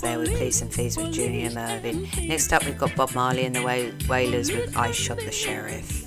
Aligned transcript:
There 0.00 0.18
with 0.18 0.30
Police 0.32 0.62
and 0.62 0.72
Fees, 0.72 0.96
with 0.96 1.12
Junior 1.12 1.50
Murvin. 1.50 2.26
Next 2.26 2.52
up, 2.52 2.64
we've 2.64 2.78
got 2.78 2.96
Bob 2.96 3.14
Marley 3.14 3.44
and 3.44 3.54
the 3.54 3.62
Wailers 4.08 4.50
with 4.50 4.76
I 4.76 4.92
Shot 4.92 5.18
the 5.18 5.30
Sheriff. 5.30 5.99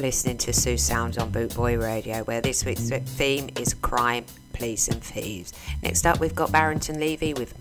listening 0.00 0.38
to 0.38 0.52
Sue 0.52 0.78
Sounds 0.78 1.18
on 1.18 1.30
Bootboy 1.30 1.80
Radio, 1.80 2.24
where 2.24 2.40
this 2.40 2.64
week's 2.64 2.88
theme 2.88 3.50
is 3.58 3.74
crime, 3.74 4.24
police, 4.54 4.88
and 4.88 5.02
thieves. 5.02 5.52
Next 5.82 6.06
up, 6.06 6.20
we've 6.20 6.34
got 6.34 6.50
Barrington 6.50 6.98
Levy 6.98 7.34
with 7.34 7.59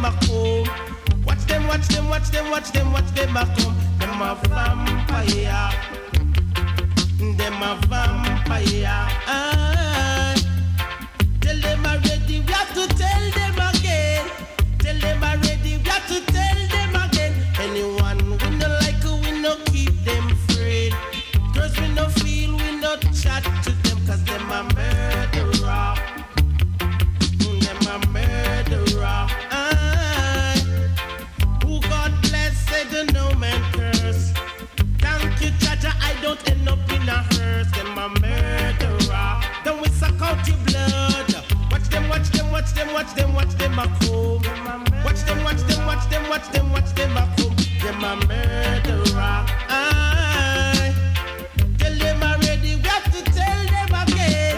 them, 0.00 0.12
watch 0.12 0.26
them 0.26 0.40
a 0.58 0.64
come. 0.66 1.24
Watch 1.24 1.46
them, 1.46 1.66
watch 1.66 1.88
them, 1.88 2.08
watch 2.08 2.30
them, 2.30 2.50
watch 2.50 2.72
them, 2.72 2.92
watch 2.92 3.12
them 3.14 3.36
a 3.36 3.44
come. 3.56 3.76
Them 3.98 4.22
a 4.22 4.34
vampire. 4.48 5.70
Them 7.36 7.62
a 7.62 7.80
vampire. 7.88 9.08
Ah. 9.26 10.34
Tell 11.40 11.60
them 11.60 11.86
already, 11.86 12.40
we 12.40 12.52
have 12.52 12.74
to 12.74 12.86
tell 12.96 13.30
them 13.30 13.58
again. 13.74 14.30
Tell 14.78 14.98
them 14.98 15.22
already, 15.22 15.78
we 15.78 15.88
have 15.88 16.06
to 16.08 16.20
tell 16.32 16.68
them 16.68 16.96
again. 16.96 17.34
Anyone 17.60 18.38
we 18.38 18.50
no 18.56 18.68
like, 18.80 19.04
we 19.04 19.40
no 19.40 19.56
keep 19.66 19.92
them 20.04 20.36
friend. 20.48 20.94
Girls 21.54 21.78
we 21.80 21.88
no 21.88 22.08
feel, 22.08 22.56
we 22.56 22.76
no 22.80 22.96
chat 23.12 23.44
to 23.64 23.70
them, 23.70 24.06
cause 24.06 24.24
them 24.24 24.50
a 24.50 24.62
murderer. 24.74 25.57
Watch 46.38 46.52
them, 46.52 46.70
watch 46.70 46.94
them, 46.94 47.16
a 47.16 47.34
come. 47.36 47.56
Them 47.82 48.04
a 48.04 48.14
murderer. 48.28 49.44
Aye. 49.68 50.94
Tell 51.78 51.94
them 51.94 52.22
already, 52.22 52.76
we 52.76 52.82
have 52.82 53.12
to 53.12 53.22
tell 53.24 53.64
them 53.66 53.92
again. 54.02 54.54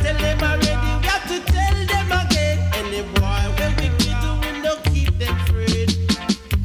Tell 0.00 0.18
them 0.18 0.42
already, 0.42 0.90
we 1.00 1.06
have 1.06 1.26
to 1.28 1.40
tell 1.50 1.86
them 1.86 2.12
again. 2.12 2.58
Any 2.74 3.00
boy 3.14 3.44
when 3.56 3.72
we 3.76 3.88
get 4.04 4.20
to, 4.20 4.30
we 4.42 4.60
no 4.60 4.76
keep 4.92 5.16
them. 5.18 5.34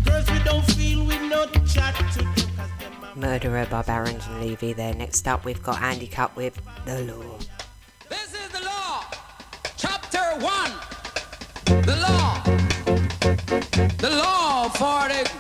Girls 0.04 0.30
we 0.30 0.40
don't 0.44 0.66
feel, 0.72 1.06
we 1.06 1.18
no 1.30 1.46
chat 1.66 1.96
to 2.12 2.20
them 2.20 2.94
Murderer 3.16 3.66
by 3.68 3.82
Barrington 3.84 4.42
Levy 4.42 4.74
there. 4.74 4.94
Next 4.94 5.26
up, 5.26 5.46
we've 5.46 5.64
got 5.64 5.82
Andy 5.82 6.08
Capp 6.08 6.36
with 6.36 6.60
The 6.84 7.00
Law. 7.04 7.38
Law 14.82 15.39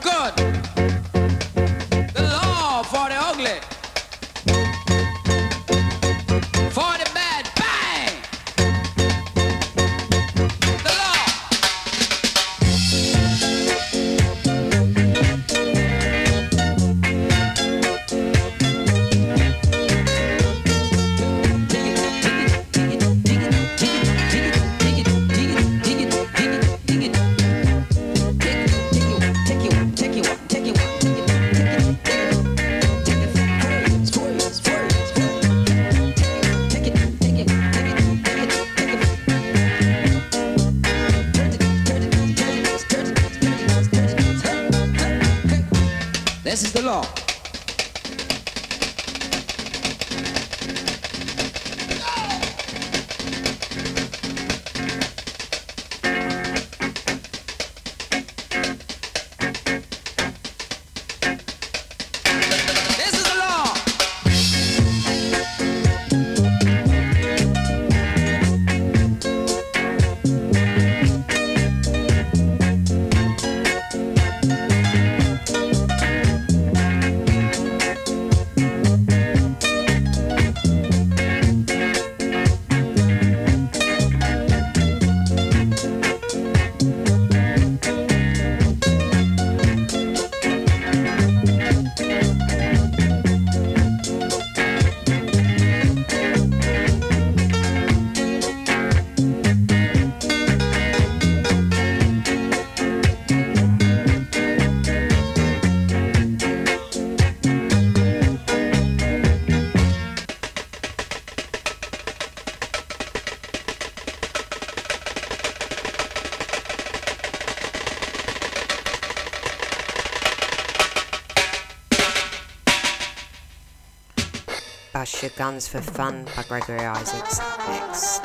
Bust 125.29 125.37
Guns 125.37 125.67
for 125.67 125.81
Fun 125.81 126.25
by 126.35 126.43
Gregory 126.43 126.79
Isaacs. 126.79 127.39
Next. 127.67 128.23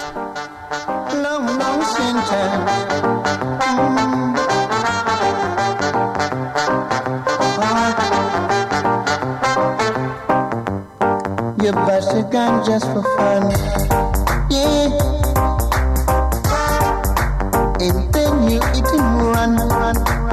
long, 1.23 1.47
long 1.59 1.83
sentence. 1.85 2.71
Mm. 3.61 4.35
You 11.63 11.73
bust 11.73 12.15
your 12.15 12.31
gun 12.31 12.65
just 12.65 12.87
for 12.87 13.03
fun. 13.03 13.51
Yeah. 14.51 14.89
And 17.81 18.15
then 18.15 18.51
you 18.51 18.57
eat 18.57 18.89
and 18.95 19.23
run, 19.35 19.57
run. 19.69 20.24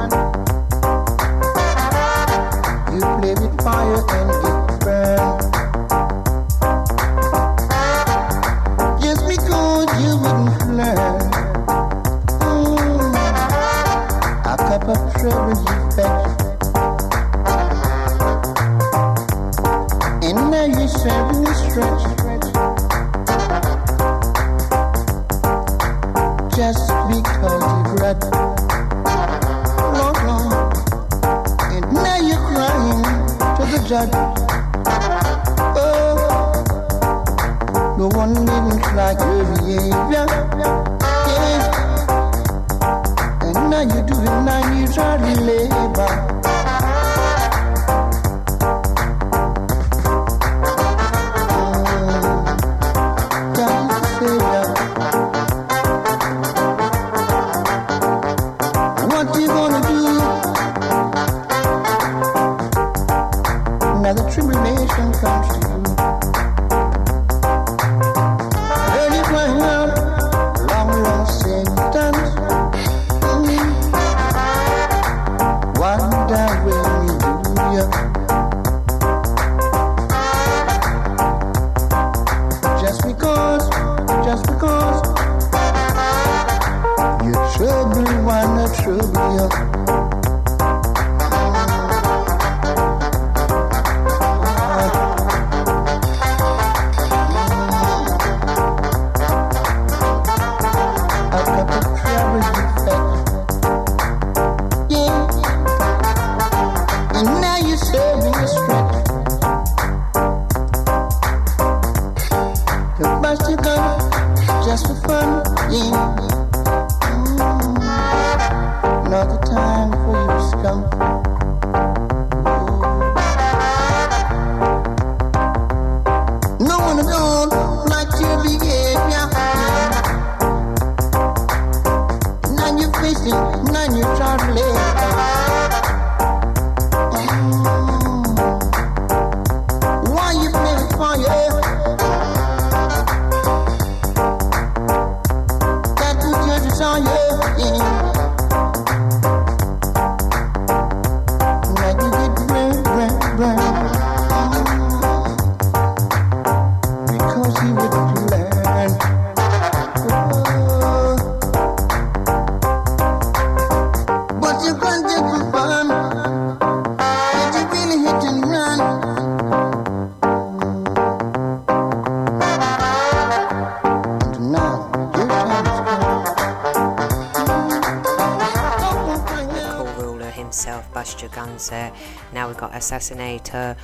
got 182.62 182.72
assassinator 182.72 183.72
uh, 183.72 183.74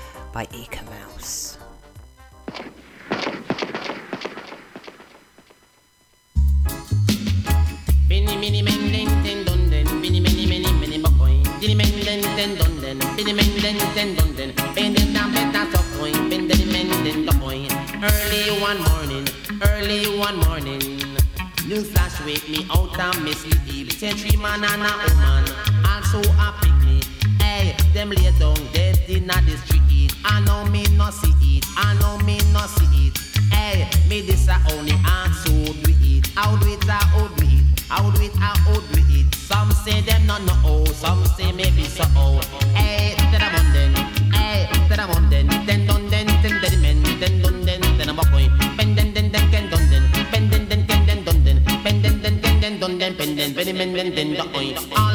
dead 28.78 28.98
inna 29.08 29.34
the 29.46 29.56
street. 29.58 30.12
I 30.24 30.40
know 30.46 30.64
me 30.70 30.82
no 30.96 31.10
see 31.10 31.34
it. 31.42 31.64
I 31.76 31.94
know 32.00 32.14
me 32.26 32.38
no 32.54 32.62
see 32.76 33.08
it. 33.08 33.18
Hey, 33.52 33.90
me 34.08 34.20
this 34.22 34.46
a 34.48 34.56
only 34.72 34.94
and 34.94 35.34
so 35.42 35.52
do 35.82 35.90
it. 36.12 36.26
How 36.38 36.54
do 36.56 36.66
it? 36.74 36.84
How 36.84 37.26
do 37.34 37.42
it? 37.42 37.64
How 37.90 38.10
do 38.10 38.22
it? 38.22 38.34
How 38.36 38.54
do 38.92 39.00
it? 39.18 39.34
Some 39.34 39.70
say 39.82 40.00
them 40.02 40.26
no 40.26 40.38
no 40.38 40.54
oh, 40.64 40.84
some 41.02 41.24
say 41.34 41.50
maybe 41.52 41.84
so 41.84 42.04
oh. 42.14 42.40
Hey, 42.78 43.16
then 43.32 43.42
I'm 43.42 43.56
on 43.58 43.66
then. 43.74 43.92
Hey, 44.38 44.60
then 44.88 45.00
I'm 45.00 45.10
on 45.10 45.30
then. 45.30 45.46
Then 45.66 45.86
done 45.86 46.08
then, 46.12 46.26
then 46.42 46.54
then 46.62 46.74
men. 46.82 46.98
Then 47.20 47.42
don't 47.42 47.64
then, 47.66 47.80
then 47.98 48.08
I'm 48.10 48.18
a 48.18 48.24
coin. 48.30 48.50
Pen 48.78 48.94
then 48.94 49.12
then 49.14 49.32
then 49.32 49.50
can 49.50 49.70
done 49.70 49.86
then. 49.90 50.04
Pen 50.30 50.50
then 50.50 50.68
then 50.68 50.86
can 50.86 51.06
then 51.06 51.24
done 51.24 51.44
then. 51.44 51.58
Pen 51.84 52.02
then 52.02 52.22
then 52.22 52.40
can 52.42 52.60
then 52.60 52.78
done 52.80 52.98
then. 52.98 53.14
Pen 53.16 53.36
then 53.36 53.54
pen 53.54 53.74
then 53.74 53.94
then 53.96 54.14
then 54.14 54.28
the 54.38 54.44
coin. 54.54 55.07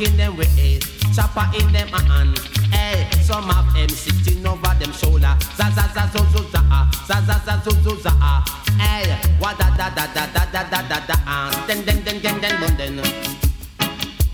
in 0.00 0.16
them 0.16 0.36
ways, 0.36 0.82
chopper 1.14 1.46
in 1.58 1.72
them 1.72 1.88
hand. 1.88 2.38
Hey, 2.70 3.08
some 3.22 3.50
of 3.50 3.72
them 3.74 3.88
sitting 3.88 4.46
over 4.46 4.74
them 4.78 4.92
shoulder. 4.92 5.34
Za 5.56 5.70
za 5.70 5.84
za 5.94 6.06
zo 6.12 6.24
zo 6.32 6.42
za 6.52 6.62
ah, 6.70 6.86
za 7.06 7.20
za 7.26 7.36
za 7.46 7.54
zo 7.64 7.70
zo 7.82 7.96
za 8.02 8.12
ah. 8.20 8.42
Hey, 8.78 9.16
wa 9.40 9.52
da 9.58 9.70
da 9.76 9.90
da 9.90 10.06
da 10.14 10.26
da 10.26 10.44
da 10.52 10.62
da 10.70 10.82
da 10.82 10.98
da 11.08 11.14
ah. 11.26 11.50
Den 11.66 11.84
den 11.84 12.04
den 12.04 12.20
den 12.22 12.40
den 12.40 12.54
den 12.60 12.76
den 12.76 12.96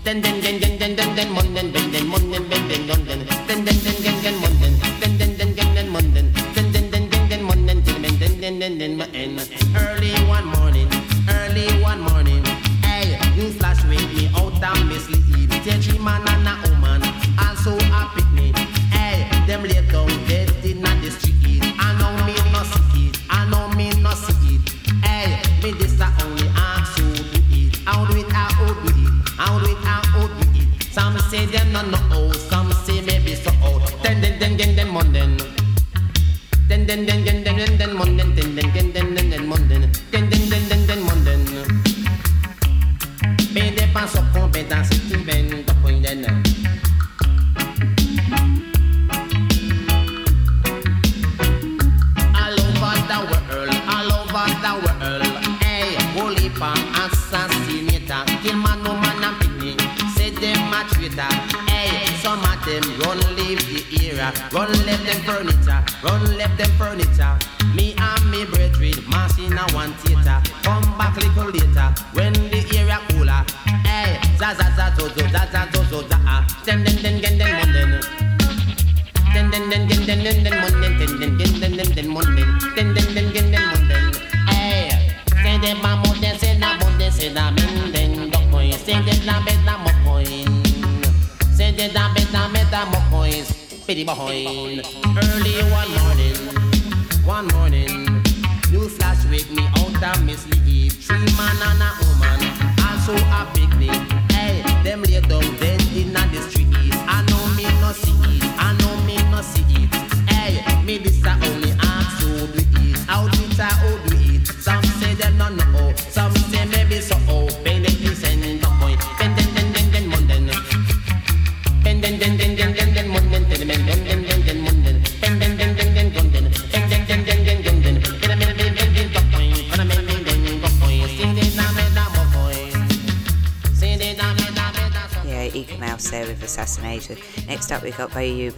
den 0.03 0.21
den 0.21 0.41
den 0.41 0.59
den 0.59 0.79
den 0.79 0.95
den 0.95 1.13
den 1.15 1.29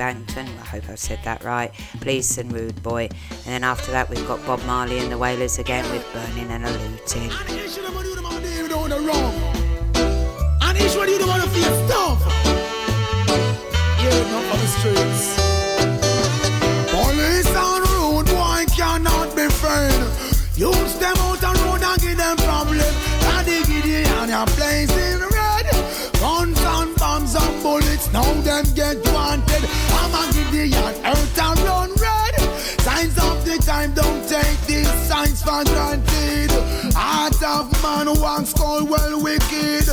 I 0.01 0.65
hope 0.65 0.89
I've 0.89 0.99
said 0.99 1.19
that 1.23 1.43
right. 1.43 1.71
Police 1.99 2.37
and 2.37 2.51
Rude 2.51 2.81
Boy. 2.83 3.09
And 3.29 3.45
then 3.45 3.63
after 3.63 3.91
that, 3.91 4.09
we've 4.09 4.27
got 4.27 4.45
Bob 4.45 4.63
Marley 4.65 4.99
and 4.99 5.11
the 5.11 5.17
Wailers 5.17 5.59
again 5.59 5.89
with 5.91 6.05
Burning 6.13 6.49
and 6.51 6.65
a 6.65 6.71
Looting. 6.71 7.86
Bullets, 27.67 28.11
now 28.13 28.29
them 28.47 28.65
get 28.75 28.97
wanted. 29.13 29.63
I'm 29.99 30.13
a 30.19 30.23
Gideon, 30.33 30.93
earth 31.11 31.39
and 31.47 31.59
run 31.67 31.91
red. 32.05 32.33
Signs 32.85 33.17
of 33.27 33.35
the 33.45 33.57
time, 33.71 33.91
don't 33.93 34.23
take 34.27 34.59
these 34.71 34.93
signs 35.09 35.41
for 35.41 35.63
granted. 35.65 36.51
Heart 36.95 37.41
of 37.55 37.65
man 37.83 38.07
once 38.21 38.53
called 38.53 38.89
well 38.89 39.21
wicked. 39.21 39.86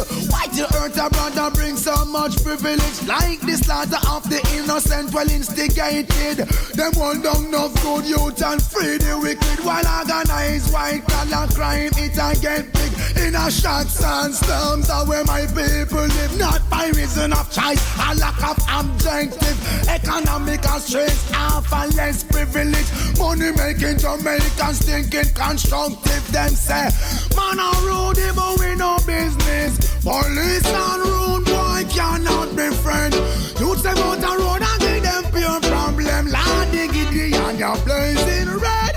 The 0.55 0.71
earth 0.79 0.95
a 0.95 1.11
brother 1.11 1.51
bring 1.51 1.77
so 1.77 2.05
much 2.05 2.39
privilege? 2.45 3.03
Like 3.09 3.41
the 3.41 3.59
slaughter 3.59 3.99
of 4.07 4.23
the 4.31 4.39
innocent, 4.55 5.13
well 5.13 5.29
instigated. 5.29 6.47
Them 6.79 6.93
one 6.95 7.23
down 7.23 7.51
no 7.51 7.75
good 7.83 8.07
youth 8.07 8.41
and 8.41 8.63
free 8.63 8.99
the 8.99 9.19
wicked. 9.19 9.65
While 9.67 9.83
organized 9.83 10.73
white 10.73 11.03
collar 11.11 11.49
crime, 11.51 11.91
it 11.99 12.15
a 12.15 12.39
get 12.39 12.71
big. 12.71 12.93
In 13.27 13.35
a 13.35 13.51
shots 13.51 13.99
and 13.99 14.33
storms 14.33 14.91
are 14.91 15.05
where 15.05 15.25
my 15.25 15.43
people 15.51 16.07
live. 16.07 16.39
Not 16.39 16.63
by 16.71 16.87
reason 16.95 17.33
of 17.33 17.51
choice, 17.51 17.83
a 17.99 18.15
lack 18.15 18.39
of 18.47 18.59
objective. 18.71 19.59
Economic 19.91 20.63
strength, 20.79 21.35
half 21.35 21.67
and 21.73 21.97
less 21.97 22.23
privilege. 22.23 22.87
Money 23.19 23.51
making 23.59 23.99
Jamaicans 23.99 24.87
thinking 24.87 25.35
constructive. 25.35 26.23
Them 26.31 26.55
say, 26.55 26.95
man 27.35 27.59
a 27.59 27.75
rude, 27.83 28.23
but 28.39 28.55
we 28.61 28.77
no 28.77 28.99
business. 29.03 29.83
Police 30.05 30.44
and 30.47 31.03
rude 31.03 31.45
boy 31.45 31.85
cannot 31.89 32.57
be 32.57 32.69
friend. 32.83 33.15
You 33.59 33.75
say 33.77 33.91
out 33.91 34.19
the 34.21 34.33
road 34.39 34.63
and 34.63 34.81
give 34.81 35.03
them 35.03 35.25
pure 35.33 35.61
problem. 35.61 36.27
Lord, 36.31 36.69
they 36.73 36.89
give 36.89 37.13
the 37.13 37.37
and 37.37 37.59
you're 37.59 37.77
blazing 37.85 38.51
red. 38.59 38.97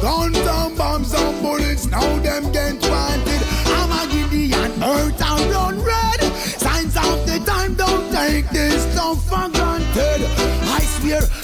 Guns 0.00 0.38
and 0.38 0.76
bombs 0.76 1.12
and 1.14 1.42
bullets, 1.42 1.86
now 1.86 2.18
them 2.20 2.52
get 2.52 2.74
wanted. 2.88 3.42
I'm 3.76 3.92
a 3.92 4.06
Gideon, 4.10 4.72
earth 4.82 5.22
and 5.22 5.50
run 5.50 5.82
red. 5.82 6.20
Signs 6.64 6.96
of 6.96 7.26
the 7.26 7.42
time, 7.44 7.74
don't 7.74 8.10
take 8.12 8.48
this 8.50 8.82
stuff 8.92 9.22
for 9.28 9.48
granted. 9.50 10.45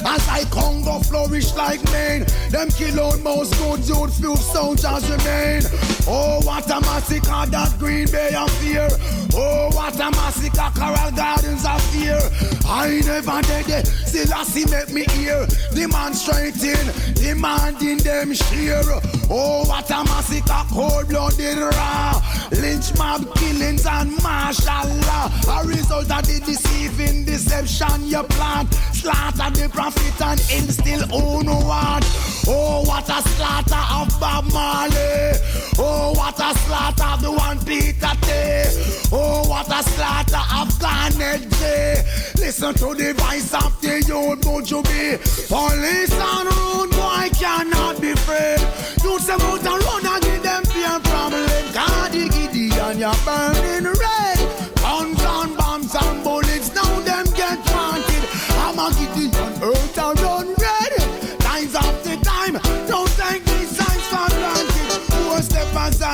As 0.04 0.28
I 0.28 0.44
Congo 0.50 0.98
flourish 1.00 1.54
like 1.54 1.82
Maine, 1.92 2.24
them 2.50 2.68
kill 2.70 3.00
out 3.00 3.20
most 3.20 3.56
good 3.58 3.80
youth, 3.86 4.18
few 4.18 4.36
soldiers 4.36 5.08
remain. 5.10 5.62
Oh, 6.06 6.40
what 6.44 6.68
a 6.70 6.80
massacre 6.80 7.46
that 7.50 7.76
Green 7.78 8.10
Bay 8.10 8.32
affair. 8.34 8.88
Oh, 9.34 9.70
what 9.72 9.94
a 9.94 10.10
massacre 10.10 10.70
Coral 10.78 11.10
Gardens 11.12 11.66
fear? 11.92 12.18
I 12.66 13.00
never 13.06 13.40
did 13.42 13.68
it, 13.68 13.86
still 13.86 14.34
I 14.34 14.44
see 14.44 14.64
make 14.66 14.92
me 14.92 15.04
hear. 15.14 15.46
Demonstrating, 15.74 16.90
demanding 17.14 17.98
them 17.98 18.34
share. 18.34 18.82
Oh, 19.30 19.64
what 19.68 19.90
a 19.90 20.04
massacre, 20.04 20.64
cold-blooded 20.72 21.58
raw. 21.58 22.20
Lynch 22.50 22.96
mob 22.98 23.34
killings 23.36 23.86
and 23.86 24.10
martial 24.22 24.88
law. 25.06 25.30
A 25.48 25.66
result 25.66 26.10
of 26.10 26.26
the 26.26 26.42
deceiving 26.44 27.24
deception 27.24 28.06
you 28.06 28.22
plant. 28.24 28.72
Slaughter 28.92 29.50
the 29.50 29.68
prophet 29.68 29.91
and 30.22 30.40
instill 30.52 31.02
who 31.08 31.42
no 31.42 31.56
want. 31.66 32.04
Oh, 32.46 32.82
what 32.86 33.08
a 33.08 33.20
slaughter 33.28 33.84
of 33.92 34.20
Bob 34.20 34.52
Marley. 34.52 35.32
Oh, 35.78 36.12
what 36.16 36.38
a 36.38 36.56
slaughter 36.58 37.04
of 37.04 37.22
the 37.22 37.32
one 37.32 37.58
Peter 37.64 38.14
Tay. 38.22 38.64
Oh, 39.12 39.48
what 39.48 39.68
a 39.68 39.82
slaughter 39.82 40.42
of 40.58 40.78
Garnet 40.78 41.50
J. 41.58 42.04
Listen 42.38 42.74
to 42.74 42.94
the 42.94 43.14
voice 43.14 43.52
of 43.54 43.80
the 43.80 44.02
youth, 44.02 44.40
Buju 44.40 44.82
B. 44.84 45.16
Police 45.48 46.12
and 46.12 46.48
rude 46.56 46.90
boy 46.90 47.28
cannot 47.38 48.00
be 48.00 48.10
afraid. 48.12 48.60
You 49.02 49.18
say 49.18 49.34
out 49.34 49.66
and 49.66 49.84
run 49.84 50.06
and 50.06 50.22
give 50.22 50.42
them 50.42 50.64
fear 50.64 50.98
problem. 51.00 51.46
God, 51.72 52.12
the 52.12 52.28
Gideon, 52.28 52.98
you're 52.98 53.20
burning 53.24 53.90
red. 53.90 54.38
Guns 54.76 55.22
and 55.22 55.56
bombs 55.56 55.94
and 55.94 56.22
bullets, 56.24 56.74
now 56.74 57.00
them 57.00 57.26
get 57.34 57.58
wanted. 57.74 58.24
I'm 58.62 58.78
a 58.78 58.90
Gideon, 58.94 59.31
earth 59.62 59.98
and 59.98 60.20
run 60.20 60.61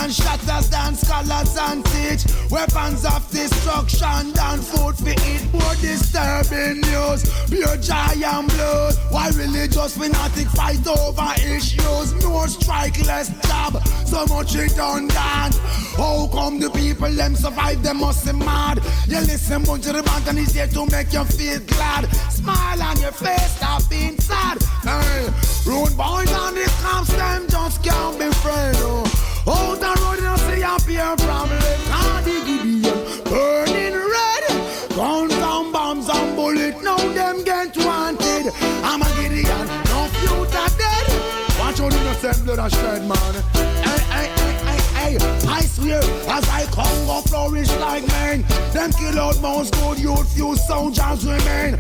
and 0.08 0.16
shatters 0.16 0.72
and 0.72 0.96
scholars 0.96 1.56
and 1.60 1.84
teach. 1.84 2.24
Weapons 2.50 3.04
of 3.04 3.30
destruction 3.30 4.32
and 4.40 4.64
food 4.64 4.96
for 4.96 5.10
eat. 5.10 5.44
More 5.52 5.76
disturbing 5.80 6.80
news, 6.80 7.20
pure 7.50 7.76
joy 7.76 8.16
and 8.24 8.48
blood. 8.48 8.94
Why 9.10 9.28
religious 9.36 9.96
fanatic 9.96 10.48
fight 10.48 10.86
over 10.86 11.32
issues? 11.36 12.24
More 12.24 12.48
strike, 12.48 12.98
less 13.06 13.28
job, 13.46 13.82
so 14.06 14.24
much 14.34 14.54
redundant. 14.54 15.54
How 16.00 16.28
come 16.32 16.58
the 16.58 16.70
people 16.70 17.10
them 17.10 17.34
survive? 17.34 17.82
They 17.82 17.92
must 17.92 18.24
be 18.24 18.32
mad. 18.32 18.78
You 19.08 19.20
listen 19.20 19.64
bunch 19.64 19.86
of 19.88 19.94
the 19.94 20.02
band 20.02 20.28
and 20.28 20.38
he's 20.38 20.54
here 20.54 20.68
to 20.68 20.86
make 20.86 21.12
you 21.12 21.24
feel 21.24 21.60
glad. 21.60 22.06
Smile 22.30 22.82
on 22.82 22.98
your 23.00 23.12
face, 23.12 23.56
stop 23.56 23.82
being 23.90 24.18
sad. 24.18 24.56
Hey, 24.84 25.28
rude 25.66 25.96
boys 25.98 26.32
and 26.32 26.56
the 26.56 26.64
cops, 26.80 27.12
them 27.14 27.46
just 27.48 27.82
can't 27.84 28.18
be 28.18 28.30
friends. 28.40 28.78
Oh. 28.80 29.37
Out 29.48 29.80
the 29.80 29.92
road, 30.02 30.20
you 30.20 30.36
see 30.46 30.62
a 30.62 30.76
pair 30.84 31.16
from 31.16 31.48
Lekan 31.48 32.24
the 32.24 32.36
Gideon. 32.46 33.24
Burning 33.24 33.94
red. 33.94 34.44
Guns 34.94 35.32
and 35.32 35.72
bombs 35.72 36.08
and 36.08 36.36
bullets, 36.36 36.82
now 36.82 36.98
them 36.98 37.44
get 37.44 37.76
wanted. 37.78 38.52
I'm 38.84 39.00
a 39.00 39.08
Gideon, 39.16 39.66
no 39.88 40.08
future 40.20 40.68
dead. 40.76 41.06
Watch 41.58 41.80
out, 41.80 41.94
innocent 41.94 42.44
blood 42.44 42.58
and 42.58 42.72
shed, 42.72 43.08
man 43.08 43.57
as 46.38 46.48
I 46.48 46.64
come 46.66 47.06
go 47.06 47.20
flourish 47.22 47.70
like 47.78 48.06
men. 48.08 48.42
Them 48.72 48.92
kill 48.92 49.18
out 49.18 49.40
most 49.40 49.74
good 49.74 49.98
youth, 49.98 50.32
few 50.34 50.56
soldiers 50.56 51.26
remain. 51.26 51.76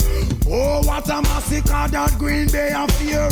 Oh, 0.50 0.80
what 0.84 1.08
a 1.08 1.22
massacre 1.22 1.86
that 1.92 2.14
Green 2.18 2.48
Bay 2.48 2.72
of 2.72 2.90
fear. 2.92 3.28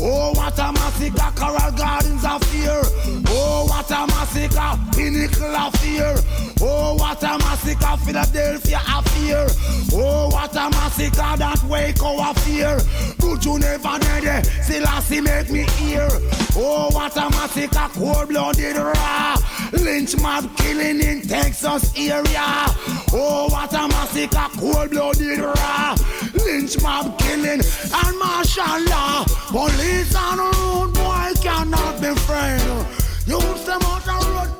Oh, 0.00 0.32
what 0.34 0.58
a 0.58 0.72
massacre 0.72 1.32
Coral 1.34 1.72
Gardens 1.72 2.24
of 2.24 2.42
fear. 2.44 2.80
Oh, 3.28 3.66
what 3.68 3.90
a 3.90 4.06
massacre 4.06 4.78
Pinnacle 4.94 5.56
of 5.56 5.74
fear. 5.76 6.14
Oh, 6.60 6.94
what 6.94 7.22
a 7.22 7.38
massacre 7.38 7.96
Philadelphia 8.04 8.80
of 8.94 9.06
fear. 9.12 9.46
Oh, 9.92 10.28
what 10.28 10.54
a 10.54 10.70
massacre 10.70 11.36
that 11.38 11.62
Waco 11.64 12.22
of 12.22 12.38
fear. 12.44 12.78
But 13.18 13.44
you 13.44 13.58
never 13.58 13.98
know 13.98 14.20
the 14.20 14.42
Selassie 14.62 15.20
make 15.20 15.50
me 15.50 15.64
hear. 15.78 16.08
Oh, 16.54 16.90
what 16.92 17.16
a 17.16 17.30
massacre 17.30 17.88
cold-blooded 17.94 18.76
raw. 18.76 19.36
Lynch 19.72 20.16
mob 20.20 20.44
killing 20.68 21.00
in 21.00 21.22
Texas 21.22 21.92
area. 21.96 22.66
Oh, 23.12 23.48
what 23.50 23.72
a 23.72 23.88
massacre 23.88 24.48
cold-blooded 24.58 25.38
raw. 25.38 25.96
Lynch 26.34 26.80
mob 26.82 27.18
killing 27.18 27.62
and 28.00 28.18
martial 28.18 28.80
law. 28.92 29.24
Police 29.48 30.14
on 30.14 30.36
the 30.36 30.48
road, 30.58 30.94
boy, 30.94 31.32
cannot 31.40 32.00
be 32.00 32.14
friend. 32.26 32.86
Use 33.26 33.64
them 33.64 33.80
out 33.82 34.04
the 34.04 34.16
road, 34.32 34.50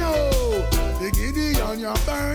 know. 0.00 0.30
The 0.98 1.10
Gideon, 1.14 1.78
you're 1.78 1.94
burning 2.06 2.33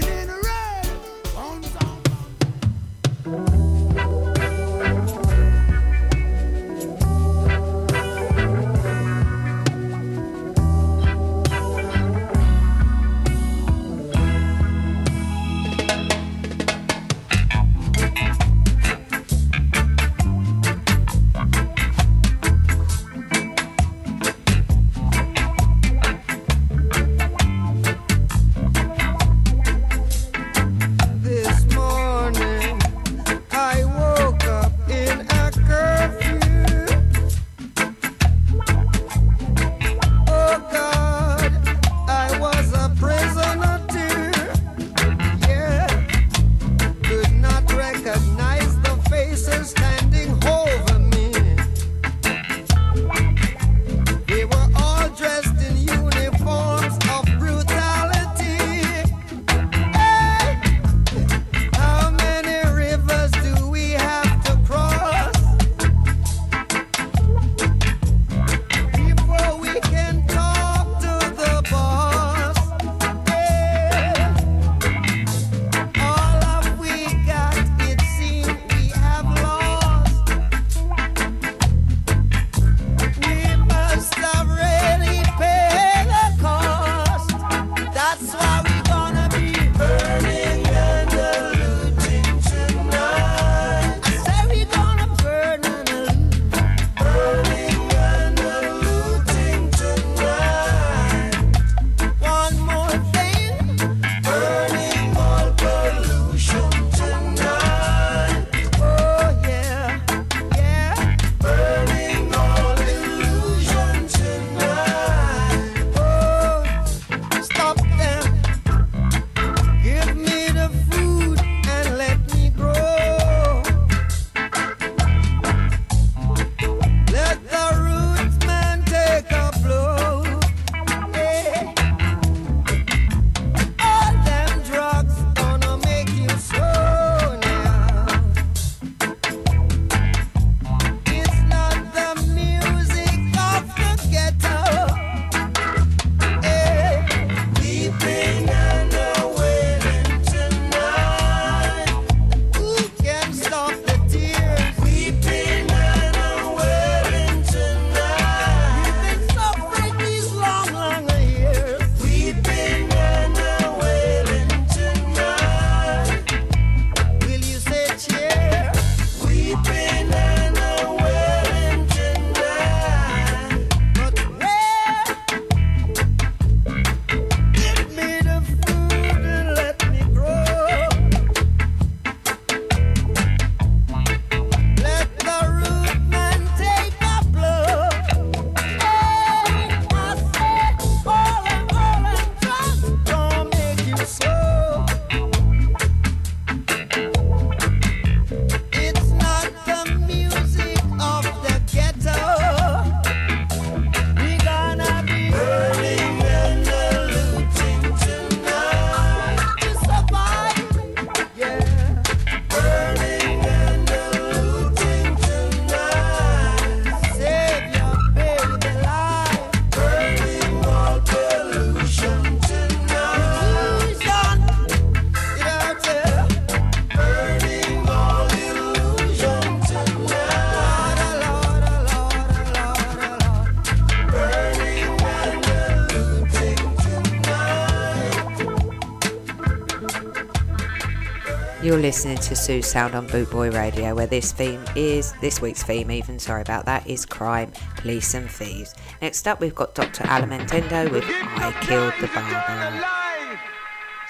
You're 241.70 241.78
listening 241.78 242.18
to 242.18 242.36
Sue 242.36 242.64
Sound 242.64 242.96
on 242.96 243.08
Bootboy 243.08 243.54
Radio, 243.54 243.94
where 243.94 244.08
this 244.08 244.32
theme 244.32 244.66
is 244.76 245.14
this 245.22 245.40
week's 245.40 245.62
theme. 245.62 245.92
Even 245.92 246.18
sorry 246.18 246.42
about 246.42 246.66
that 246.66 246.88
is 246.88 247.06
crime, 247.06 247.52
police, 247.76 248.16
and 248.16 248.28
thieves. 248.28 248.74
Next 249.04 249.28
up, 249.28 249.40
we've 249.40 249.54
got 249.54 249.76
Dr. 249.76 250.04
Alimantado 250.06 250.90
with 250.90 251.04
"I 251.06 251.52
Killed 251.62 251.94
the 252.02 252.08
Barber." 252.08 252.74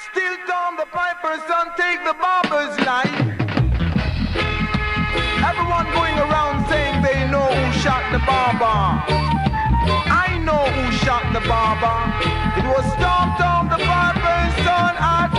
Still 0.10 0.38
down 0.48 0.78
the 0.78 0.86
piper's 0.86 1.44
son, 1.50 1.68
take 1.76 2.02
the 2.06 2.14
barber's 2.14 2.80
life. 2.88 3.12
Everyone 5.44 5.92
going 5.92 6.18
around 6.18 6.66
saying 6.70 7.04
they 7.04 7.28
know 7.30 7.44
who 7.44 7.80
shot 7.82 8.10
the 8.14 8.20
barber. 8.20 9.04
I 10.08 10.40
know 10.46 10.64
who 10.64 10.92
shot 11.04 11.28
the 11.34 11.42
barber. 11.46 12.08
It 12.56 12.64
was 12.72 12.86
Storm 12.96 13.36
Tom, 13.36 13.68
the 13.68 13.84
barber's 13.84 14.56
son. 14.64 14.96
I 14.96 15.28
didn't 15.28 15.36
say. 15.36 15.39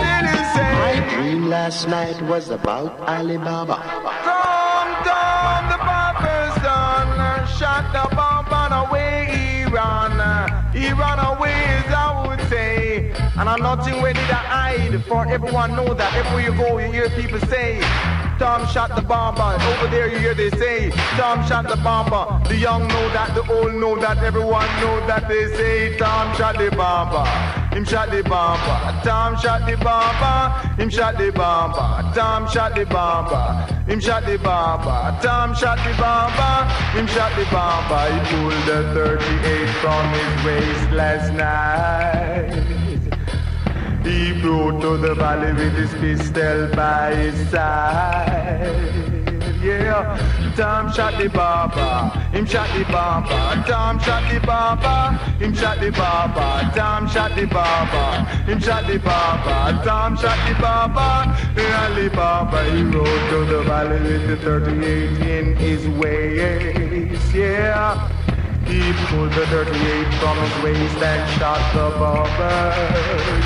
dream 1.21 1.49
last 1.49 1.87
night 1.87 2.19
was 2.23 2.49
about 2.49 2.99
Alibaba. 3.01 3.77
Tom 4.25 4.87
Tom, 5.05 5.61
the 5.73 5.79
barber's 5.89 6.55
son, 6.65 7.07
shot 7.57 7.85
the 7.93 8.15
barber 8.15 8.61
and 8.65 8.73
away 8.83 9.29
he 9.35 9.65
ran. 9.65 10.13
He 10.73 10.87
ran 10.93 11.19
away, 11.19 11.83
And 13.41 13.49
I'm 13.49 13.59
not 13.59 13.79
nothing 13.79 14.03
ready 14.03 14.19
to 14.19 14.35
hide, 14.35 15.03
for 15.05 15.25
everyone 15.25 15.75
know 15.75 15.95
that 15.95 16.13
everywhere 16.13 16.45
you 16.45 16.53
go, 16.55 16.77
you 16.77 16.91
hear 16.91 17.09
people 17.09 17.39
say. 17.49 17.79
Tom 18.37 18.67
shot 18.67 18.95
the 18.95 19.01
bomber. 19.01 19.57
Over 19.65 19.87
there 19.87 20.07
you 20.13 20.19
hear 20.19 20.35
they 20.35 20.51
say, 20.51 20.91
Tom 21.17 21.43
shot 21.47 21.67
the 21.67 21.75
bomber. 21.77 22.47
The 22.47 22.55
young 22.55 22.87
know 22.87 23.09
that, 23.13 23.33
the 23.33 23.41
old 23.51 23.73
know 23.73 23.99
that, 23.99 24.19
everyone 24.19 24.67
know 24.79 25.07
that 25.07 25.27
they 25.27 25.47
say, 25.57 25.97
Tom 25.97 26.37
shot 26.37 26.59
the 26.59 26.69
bomber. 26.69 27.25
Him 27.75 27.83
shot 27.83 28.11
the 28.11 28.21
bomber. 28.21 29.01
Tom 29.03 29.35
shot 29.37 29.65
the 29.65 29.75
bomber. 29.75 30.67
Him 30.79 30.91
shot 30.91 31.17
the 31.17 31.31
bomber. 31.31 32.13
Tom 32.13 32.47
shot 32.47 32.75
the 32.75 32.85
bomber. 32.85 33.73
Him 33.87 33.99
shot 33.99 34.23
the 34.23 34.37
bomber. 34.37 35.17
Tom 35.23 35.55
shot 35.55 35.79
the 35.79 35.97
bomber. 35.97 36.69
Him 36.93 37.07
shot 37.07 37.35
the 37.35 37.45
bomber. 37.49 38.05
He 38.13 38.19
pulled 38.35 38.53
the 38.69 38.93
38 38.93 39.69
from 39.81 40.05
his 40.13 40.45
waist 40.45 40.91
last 40.91 41.33
night. 41.33 42.70
He 44.03 44.39
flew 44.41 44.79
to 44.81 44.97
the 44.97 45.13
valley 45.13 45.53
with 45.53 45.73
his 45.73 45.93
pistol 46.01 46.67
by 46.75 47.13
his 47.15 47.49
side. 47.49 49.01
Yeah, 49.63 50.17
Tom 50.57 50.91
shot 50.91 51.21
the 51.21 51.29
barber, 51.29 52.09
him 52.31 52.47
shot 52.47 52.67
the 52.75 52.83
barber. 52.91 53.63
Tom 53.69 53.99
shot 53.99 54.23
the 54.33 54.39
barber, 54.39 55.17
him 55.37 55.53
shot 55.53 55.79
the 55.79 55.91
barber. 55.91 56.71
Tom 56.75 57.07
shot 57.07 57.35
the 57.35 57.45
barber, 57.45 58.25
him 58.49 58.59
shot 58.59 58.87
the 58.87 58.97
barber. 58.97 59.83
Tom 59.85 60.17
shot 60.17 60.39
the 60.47 60.55
barber, 60.59 61.37
and 61.61 61.95
the 61.95 62.09
barber 62.15 62.63
he 62.71 62.81
rode 62.81 63.29
to 63.29 63.45
the 63.45 63.63
valley 63.63 64.01
with 64.01 64.27
the 64.27 64.37
38 64.37 65.21
in 65.27 65.55
his 65.57 65.87
waist. 65.89 67.35
Yeah. 67.35 68.20
He 68.71 68.79
pulled 69.11 69.33
the 69.33 69.45
38 69.47 70.13
from 70.15 70.37
his 70.39 70.63
waist 70.63 70.95
and 71.03 71.29
shot 71.35 71.59
the 71.75 71.91
barber. 71.99 72.71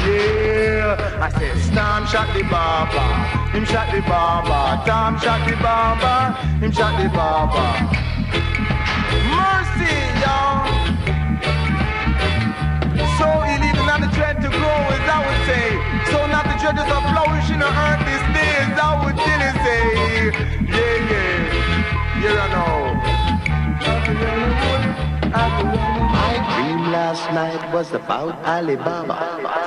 Yeah, 0.05 1.17
I 1.19 1.33
said, 1.33 1.57
Tom 1.73 2.05
shot 2.05 2.29
the 2.37 2.43
barber. 2.43 3.09
Him 3.49 3.65
shot 3.65 3.89
the 3.89 4.01
barber. 4.05 4.85
Tom 4.85 5.17
shot 5.17 5.41
the 5.49 5.57
barber. 5.57 6.37
Him 6.61 6.69
shot 6.71 7.01
the 7.01 7.09
barber. 7.09 7.65
Mercy, 9.33 9.97
y'all. 10.21 10.69
So 13.17 13.25
illegal 13.49 13.81
not 13.89 14.05
the 14.05 14.13
dread 14.13 14.37
to 14.45 14.49
grow, 14.53 14.77
as 14.93 15.09
I 15.09 15.25
would 15.25 15.41
say. 15.49 15.73
So 16.13 16.21
not 16.29 16.45
the 16.45 16.53
dread 16.61 16.77
is 16.77 16.85
a 16.85 17.01
flourishing 17.09 17.65
on 17.65 17.73
earth 17.73 18.05
these 18.05 18.21
days, 18.29 18.77
I 18.77 18.93
would 19.01 19.17
really 19.17 19.57
say. 19.65 20.29
Yeah, 20.69 21.09
yeah. 21.09 22.21
Yeah, 22.21 22.45
I 22.45 22.47
know. 22.53 22.85
My 25.35 26.33
dream 26.51 26.91
last 26.91 27.29
night 27.33 27.73
was 27.73 27.91
about 27.91 28.35
Alibaba. 28.45 29.17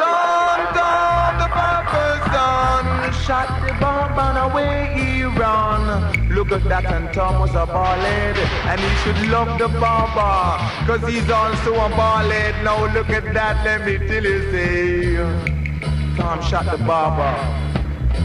Tom, 0.00 0.60
Tom, 0.78 1.32
the 1.42 1.48
barber's 1.56 2.24
son 2.32 3.12
shot 3.24 3.48
the 3.66 3.74
bomb 3.74 4.18
and 4.18 4.38
away 4.50 4.76
he 4.96 5.24
run. 5.24 5.84
Look 6.30 6.52
at 6.52 6.64
that, 6.70 6.86
and 6.86 7.12
Tom 7.12 7.40
was 7.40 7.50
a 7.50 7.66
ballad, 7.66 8.38
and 8.70 8.80
he 8.80 8.92
should 9.02 9.28
love 9.28 9.58
the 9.58 9.68
barber, 9.68 10.56
cause 10.86 11.06
he's 11.10 11.28
also 11.28 11.74
a 11.74 11.88
ballad. 11.90 12.54
Now 12.64 12.90
look 12.94 13.10
at 13.10 13.34
that, 13.34 13.62
let 13.64 13.84
me 13.84 13.98
tell 14.08 14.24
you, 14.24 14.50
say, 14.50 15.16
Tom 16.16 16.40
shot 16.40 16.64
the 16.64 16.78
barber. 16.82 17.67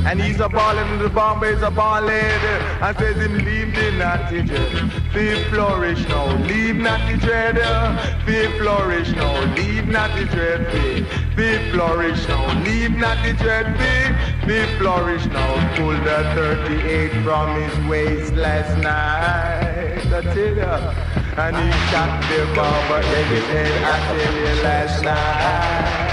And 0.06 0.22
he's 0.22 0.40
a 0.42 0.50
ballad 0.50 0.86
and 0.88 1.00
the 1.00 1.10
bomber 1.10 1.46
is 1.46 1.62
a 1.62 1.72
ballad 1.72 2.12
And 2.12 2.98
says 2.98 3.16
him 3.16 3.38
leave 3.38 3.74
the 3.74 3.92
natty 3.92 4.42
dread. 4.42 4.92
Be 5.14 5.44
flourish 5.50 6.06
now, 6.10 6.36
leave 6.46 6.76
natty 6.76 7.18
dread. 7.18 7.56
Be 8.26 8.48
flourish 8.60 9.12
now, 9.12 9.56
leave 9.56 9.88
natty 9.88 10.26
dread. 10.26 10.68
Be 11.38 11.72
flourish 11.72 12.28
now, 12.28 12.64
leave 12.64 12.92
natty 12.98 13.32
dread. 13.42 13.78
Be 14.46 14.66
flourish 14.78 15.26
now. 15.28 15.76
Pull 15.78 15.94
the 16.04 16.20
38 16.36 17.24
from 17.24 17.62
his 17.62 17.90
waist 17.90 18.34
last 18.34 18.76
night. 18.84 20.06
I 20.14 20.22
tell 20.22 20.56
ya 20.56 20.94
And 21.38 21.56
he 21.56 21.72
shot 21.90 22.22
the 22.30 22.46
bomber 22.54 23.00
in 23.00 23.28
his 23.34 23.46
head 23.46 23.84
I 23.84 23.98
tell 24.18 24.36
you 24.36 24.64
last 24.64 25.02
night. 25.02 26.04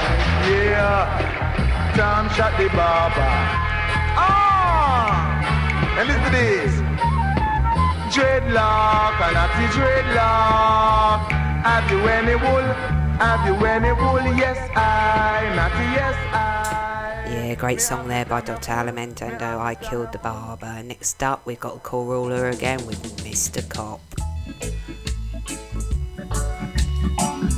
Yeah. 0.49 1.93
Tom 1.97 2.29
shot 2.31 2.57
the 2.57 2.69
barber 2.69 3.70
And 6.01 6.09
listen 6.09 6.25
to 6.25 6.31
this. 6.31 6.75
Dreadlock, 8.15 9.21
and 9.21 9.37
that's 9.37 9.53
the 9.61 9.67
dreadlock. 9.79 11.31
Have 11.61 11.91
you 11.91 11.99
any 12.09 12.37
wool? 12.37 12.73
Have 13.21 13.47
you 13.47 13.67
any 13.67 13.93
wool? 13.93 14.35
Yes, 14.35 14.57
I. 14.75 15.55
Natty, 15.55 15.85
yes, 15.93 16.15
I. 16.33 17.27
Yeah, 17.29 17.55
great 17.55 17.83
song 17.83 18.09
there 18.09 18.25
by 18.25 18.41
Dr. 18.41 18.73
Alimantado, 18.73 19.59
I 19.59 19.75
Killed 19.75 20.13
the 20.13 20.19
Barber. 20.21 20.83
Next 20.83 21.23
up, 21.23 21.45
we've 21.45 21.61
got 21.61 21.83
Cool 21.83 22.07
Ruler 22.07 22.49
again 22.49 22.87
with 22.87 23.03
Mr. 23.19 23.61
Cop. 23.69 24.01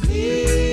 Cool 0.09 0.72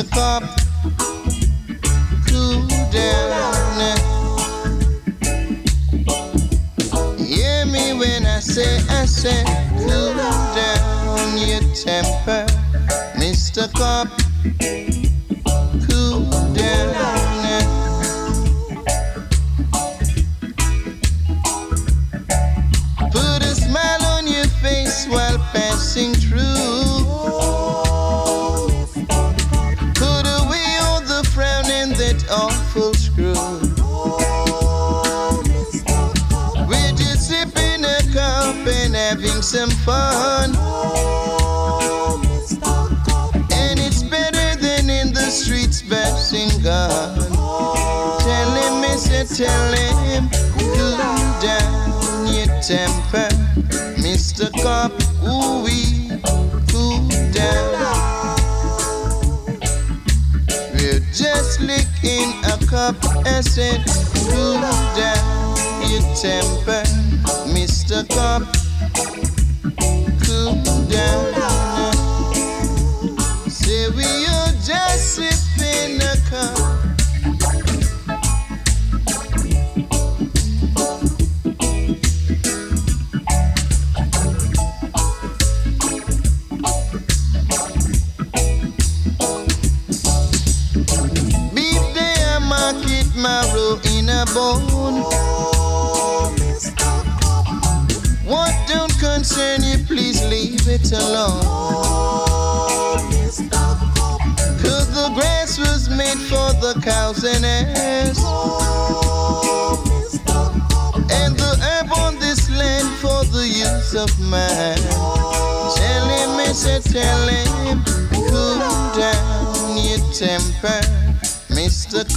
Mr. 0.00 0.10
Cop. 0.12 0.42
Cool 2.26 2.66
down. 2.90 3.98
Hear 7.18 7.66
me 7.66 7.92
when 7.98 8.24
I 8.24 8.40
say, 8.40 8.78
I 8.88 9.04
say, 9.04 9.44
cool 9.76 10.14
down 10.54 11.36
your 11.36 11.60
temper, 11.74 12.46
Mr. 13.18 13.70
Cop. 13.74 14.19
Tell 49.40 49.72
him, 49.72 50.28
cool 50.58 50.98
down 51.40 52.26
your 52.26 52.44
temper, 52.60 53.28
Mr. 53.96 54.52
Cop. 54.62 54.92
Ooh 55.24 55.64
wee, 55.64 56.10
cool 56.70 57.08
down. 57.32 58.36
We're 60.74 61.00
just 61.14 61.60
licking 61.62 62.30
a 62.44 62.58
cup. 62.66 62.96
I 63.24 63.40
said, 63.40 63.82
cool 64.28 64.60
down 65.00 65.56
your 65.88 66.02
temper, 66.20 66.82
Mr. 67.48 68.06
Cop. 68.10 68.59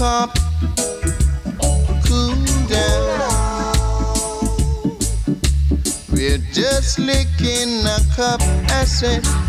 up, 0.04 0.38
cool 2.06 2.36
down. 2.68 3.74
We're 6.12 6.43
just 6.51 6.99
licking 6.99 7.86
a 7.86 7.99
cup. 8.14 8.41
I 8.70 8.84
said. 8.84 9.42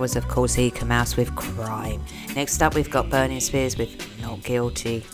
was, 0.00 0.16
of 0.16 0.26
course, 0.28 0.58
Eek-A-Mouse 0.58 1.18
with 1.18 1.36
Crime. 1.36 2.02
Next 2.34 2.62
up, 2.62 2.74
we've 2.74 2.90
got 2.90 3.10
Burning 3.10 3.38
Spears 3.38 3.76
with 3.76 4.18
Not 4.22 4.42
Guilty. 4.42 5.04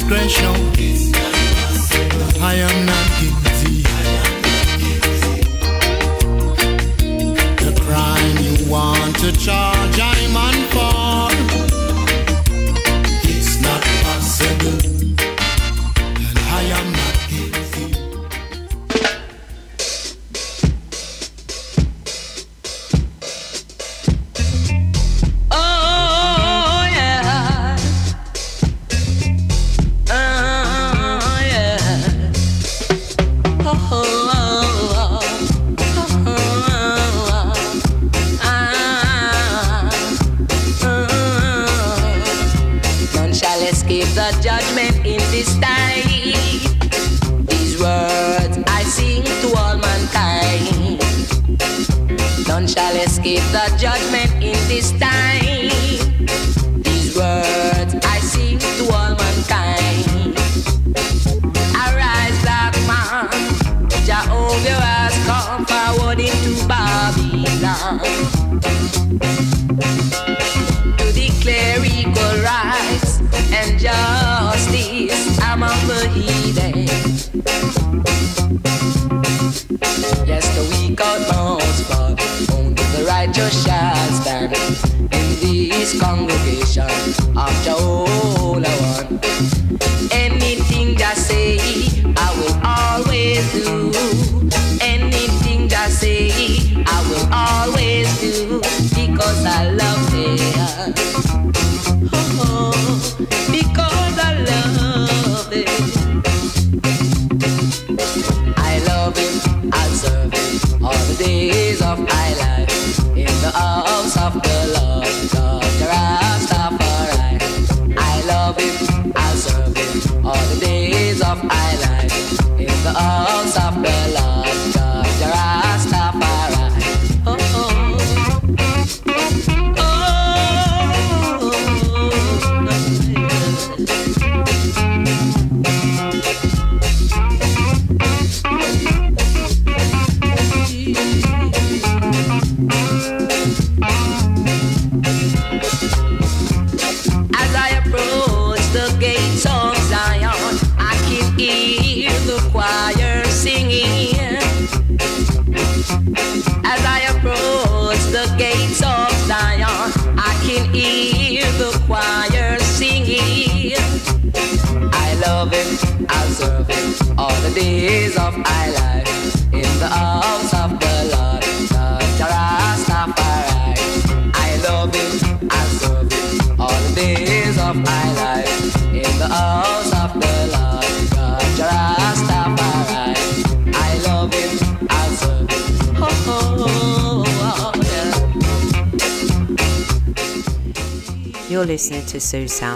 discretion. 0.00 0.54
I 2.40 2.54
am 2.54 2.86
not. 2.86 2.99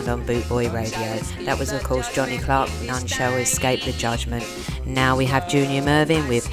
on 0.09 0.25
Bootboy 0.27 0.73
Radio. 0.73 1.45
That 1.45 1.59
was, 1.59 1.73
of 1.73 1.83
course, 1.83 2.13
Johnny 2.13 2.39
Clarke, 2.39 2.71
None 2.87 3.07
Shall 3.07 3.35
Escape 3.35 3.83
the 3.85 3.93
Judgment. 3.93 4.45
Now 4.87 5.17
we 5.17 5.25
have 5.27 5.49
Junior 5.49 5.83
Murvin 5.83 6.29
with 6.29 6.49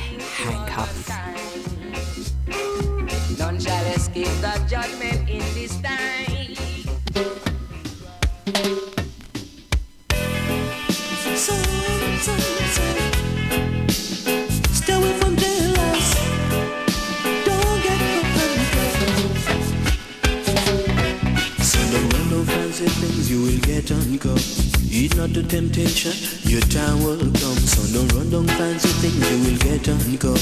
to 25.41 25.47
temptation, 25.47 26.13
your 26.49 26.61
time 26.61 27.03
will 27.03 27.17
come. 27.17 27.57
So 27.57 27.81
no 27.93 28.05
run 28.15 28.29
down 28.29 28.47
fancy 28.57 28.89
things, 29.01 29.31
you 29.31 29.37
will 29.43 29.59
get 29.59 29.87
uncut. 29.87 30.39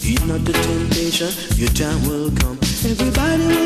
Heed 0.00 0.24
not 0.26 0.44
the 0.44 0.52
temptation, 0.52 1.30
your 1.56 1.70
time 1.70 2.00
will 2.08 2.30
come. 2.30 2.58
Everybody 2.84 3.57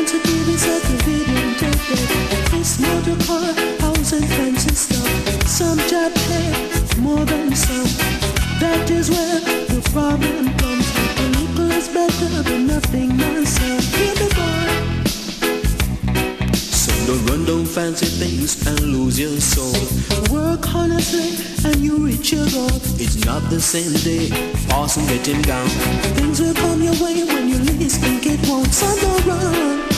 same 23.73 23.93
day 24.03 24.29
or 24.77 24.87
getting 25.07 25.41
down. 25.41 25.67
Things 26.13 26.39
will 26.39 26.53
come 26.53 26.83
your 26.83 26.93
way 27.01 27.23
when 27.23 27.49
you 27.49 27.57
least 27.57 28.01
think 28.01 28.23
it 28.27 28.39
won't. 28.47 28.71
So 28.71 28.85
don't 29.01 29.25
run. 29.25 29.89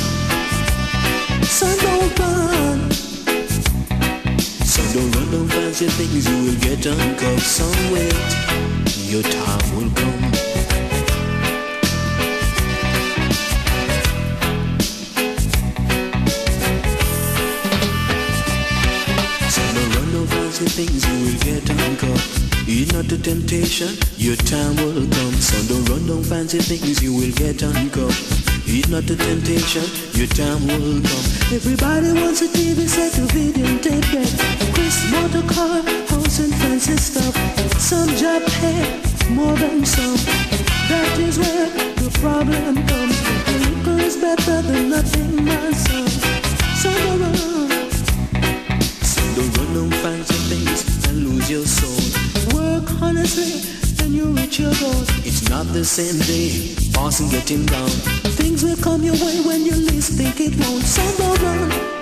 so 1.43 1.67
don't 1.83 2.19
run. 2.19 2.89
So 4.63 4.81
don't 4.93 5.11
run 5.15 5.29
down 5.29 5.49
fast 5.49 5.81
your 5.81 5.89
things. 5.89 6.25
You 6.25 6.37
will 6.45 6.59
get 6.61 6.85
uncuffed 6.85 7.41
somewhere. 7.41 8.15
Your 9.11 9.23
time 9.23 9.75
will 9.75 9.91
come. 9.93 10.14
temptation, 23.65 23.97
your 24.17 24.35
time 24.35 24.75
will 24.77 25.07
come. 25.09 25.33
So 25.41 25.57
don't 25.67 25.89
run 25.89 26.05
down 26.07 26.23
fancy 26.23 26.59
things, 26.59 27.01
you 27.01 27.13
will 27.13 27.31
get 27.33 27.61
uncuffed. 27.63 28.61
Heed 28.65 28.89
not 28.89 29.05
the 29.05 29.15
temptation, 29.15 29.83
your 30.13 30.27
time 30.27 30.61
will 30.67 31.01
come. 31.01 31.25
Everybody 31.49 32.13
wants 32.13 32.41
a 32.41 32.47
TV 32.47 32.87
set, 32.87 33.17
a 33.17 33.25
videotape 33.33 34.05
deck, 34.13 34.29
a 34.61 34.73
Chris 34.73 35.11
motor 35.11 35.47
car, 35.53 35.81
house 36.09 36.39
and 36.39 36.53
fancy 36.61 36.97
stuff. 36.97 37.35
Some 37.79 38.09
job 38.15 38.43
pay 38.61 39.01
more 39.33 39.55
than 39.55 39.83
some. 39.85 40.17
That 40.89 41.17
is 41.19 41.39
where 41.39 41.69
the 41.95 42.09
problem 42.21 42.85
comes. 42.85 43.17
A 43.47 43.53
little 43.65 43.99
is 43.99 44.17
better 44.17 44.61
than 44.61 44.89
nothing, 44.89 45.43
my 45.43 45.71
son. 45.71 46.07
So 46.77 46.91
don't 46.91 47.21
run. 47.21 47.54
future 54.55 54.69
goes. 54.79 55.09
It's 55.25 55.49
not 55.49 55.65
the 55.73 55.83
same 55.83 56.19
day, 56.21 56.75
passing 56.93 57.29
getting 57.29 57.65
down. 57.65 57.89
Things 58.39 58.63
will 58.63 58.77
come 58.77 59.03
your 59.03 59.15
way 59.15 59.41
when 59.45 59.65
you 59.65 59.75
least 59.75 60.13
think 60.13 60.39
it 60.39 60.55
won't. 60.57 60.83
So. 60.83 61.94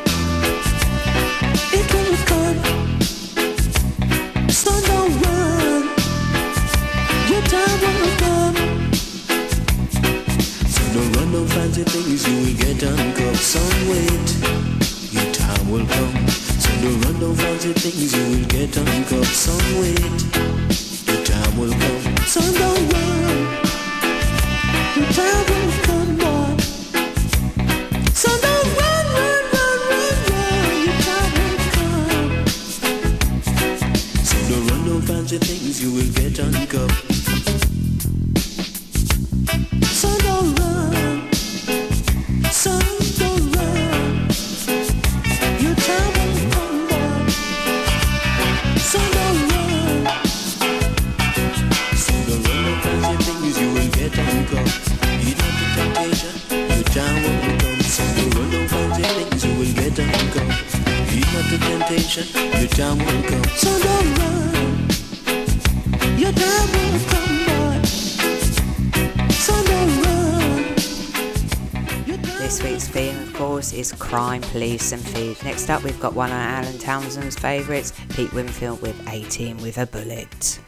crime, 74.13 74.41
police, 74.41 74.91
and 74.91 75.01
food. 75.01 75.35
Next 75.43 75.71
up, 75.71 75.81
we've 75.81 75.99
got 75.99 76.13
one 76.13 76.29
of 76.29 76.35
Alan 76.35 76.77
Townsend's 76.77 77.35
favourites, 77.35 77.93
Pete 78.09 78.31
Wingfield 78.31 78.79
with 78.79 78.95
18 79.09 79.57
with 79.57 79.79
a 79.79 79.87
Bullet. 79.87 80.59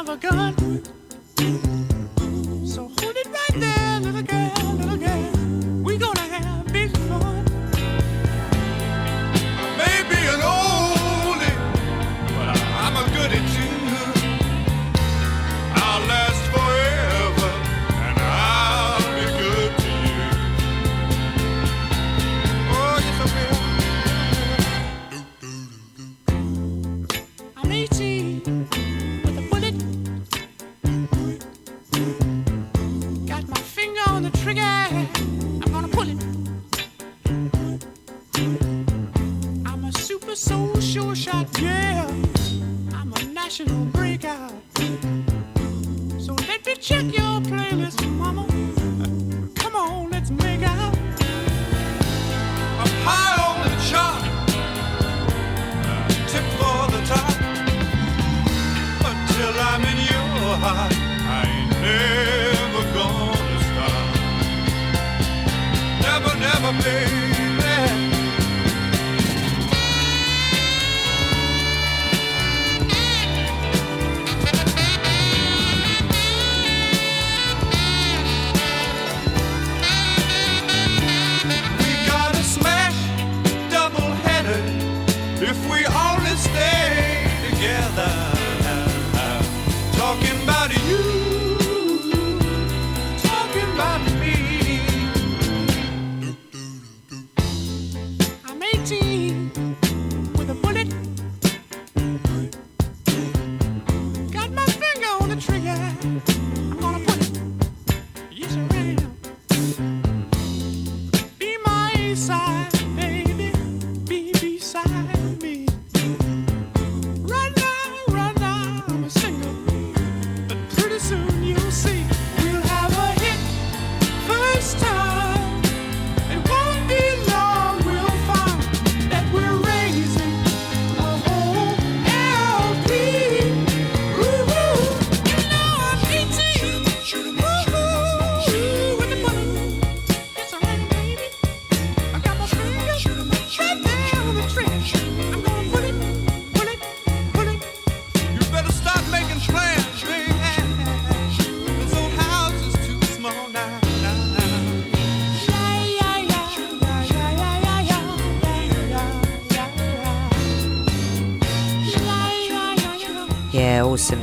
of 0.00 0.08
a 0.08 0.16
gun. 0.16 0.99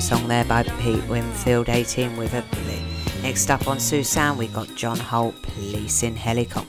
song 0.07 0.25
there 0.29 0.45
by 0.45 0.63
Pete 0.63 1.03
Wingfield 1.09 1.67
18 1.67 2.15
with 2.15 2.33
a 2.33 2.41
bullet. 2.55 2.81
Next 3.21 3.49
up 3.49 3.67
on 3.67 3.77
Sue 3.77 4.05
Sound, 4.05 4.39
we 4.39 4.47
got 4.47 4.73
John 4.73 4.97
Holt, 4.97 5.35
Police 5.41 6.01
in 6.01 6.15
Helicopter. 6.15 6.66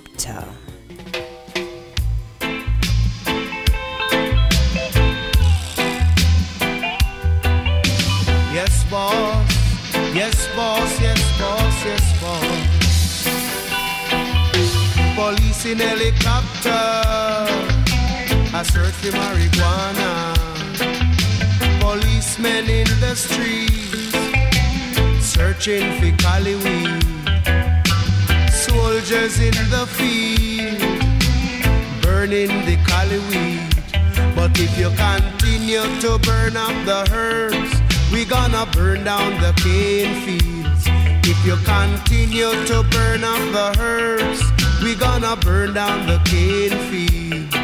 burn 38.73 39.05
down 39.05 39.41
the 39.41 39.53
cane 39.63 40.15
fields. 40.23 40.85
If 41.31 41.39
you 41.45 41.57
continue 41.65 42.53
to 42.67 42.83
burn 42.91 43.23
up 43.23 43.43
the 43.53 43.77
herbs, 43.81 44.43
we 44.83 44.95
gonna 44.95 45.37
burn 45.37 45.75
down 45.75 46.07
the 46.07 46.19
cane 46.25 46.79
fields. 46.89 47.55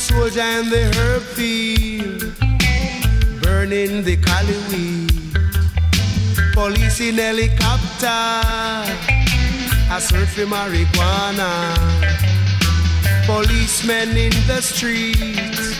Soldier 0.00 0.40
and 0.40 0.70
the 0.70 0.84
herb 0.96 1.22
field, 1.22 2.22
burning 3.42 4.04
the 4.04 4.16
cali 4.16 4.56
weed. 4.70 5.12
Police 6.52 7.00
in 7.00 7.16
helicopter, 7.16 8.06
a 9.90 10.00
search 10.00 10.28
for 10.28 10.46
marijuana. 10.46 11.50
Policemen 13.26 14.16
in 14.16 14.32
the 14.46 14.60
streets, 14.60 15.76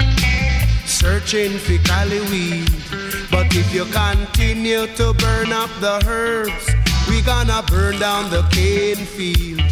searching 0.87 1.59
for 1.59 1.79
cali 1.89 2.21
weed. 2.31 3.02
But 3.33 3.57
if 3.57 3.75
you 3.75 3.87
continue 3.87 4.87
to 4.99 5.15
burn 5.15 5.53
up 5.53 5.71
the 5.81 6.05
herbs, 6.07 6.67
we 7.09 7.23
gonna 7.23 7.63
burn 7.67 7.99
down 7.99 8.31
the 8.31 8.43
cane 8.53 9.07
field. 9.17 9.63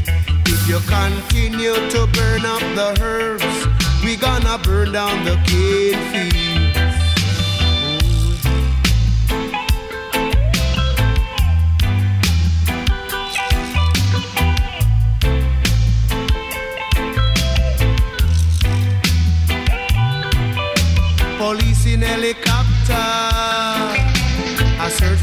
If 0.47 0.67
you 0.67 0.81
continue 0.89 1.75
to 1.91 2.07
burn 2.07 2.47
up 2.47 2.65
the 2.75 2.97
herbs, 3.03 3.67
we 4.03 4.17
gonna 4.17 4.57
burn 4.59 4.93
down 4.93 5.25
the 5.27 5.37
cane 5.45 6.01
field. 6.11 6.41
Police 21.39 21.87
in 21.87 22.01
helicopter 22.01 23.20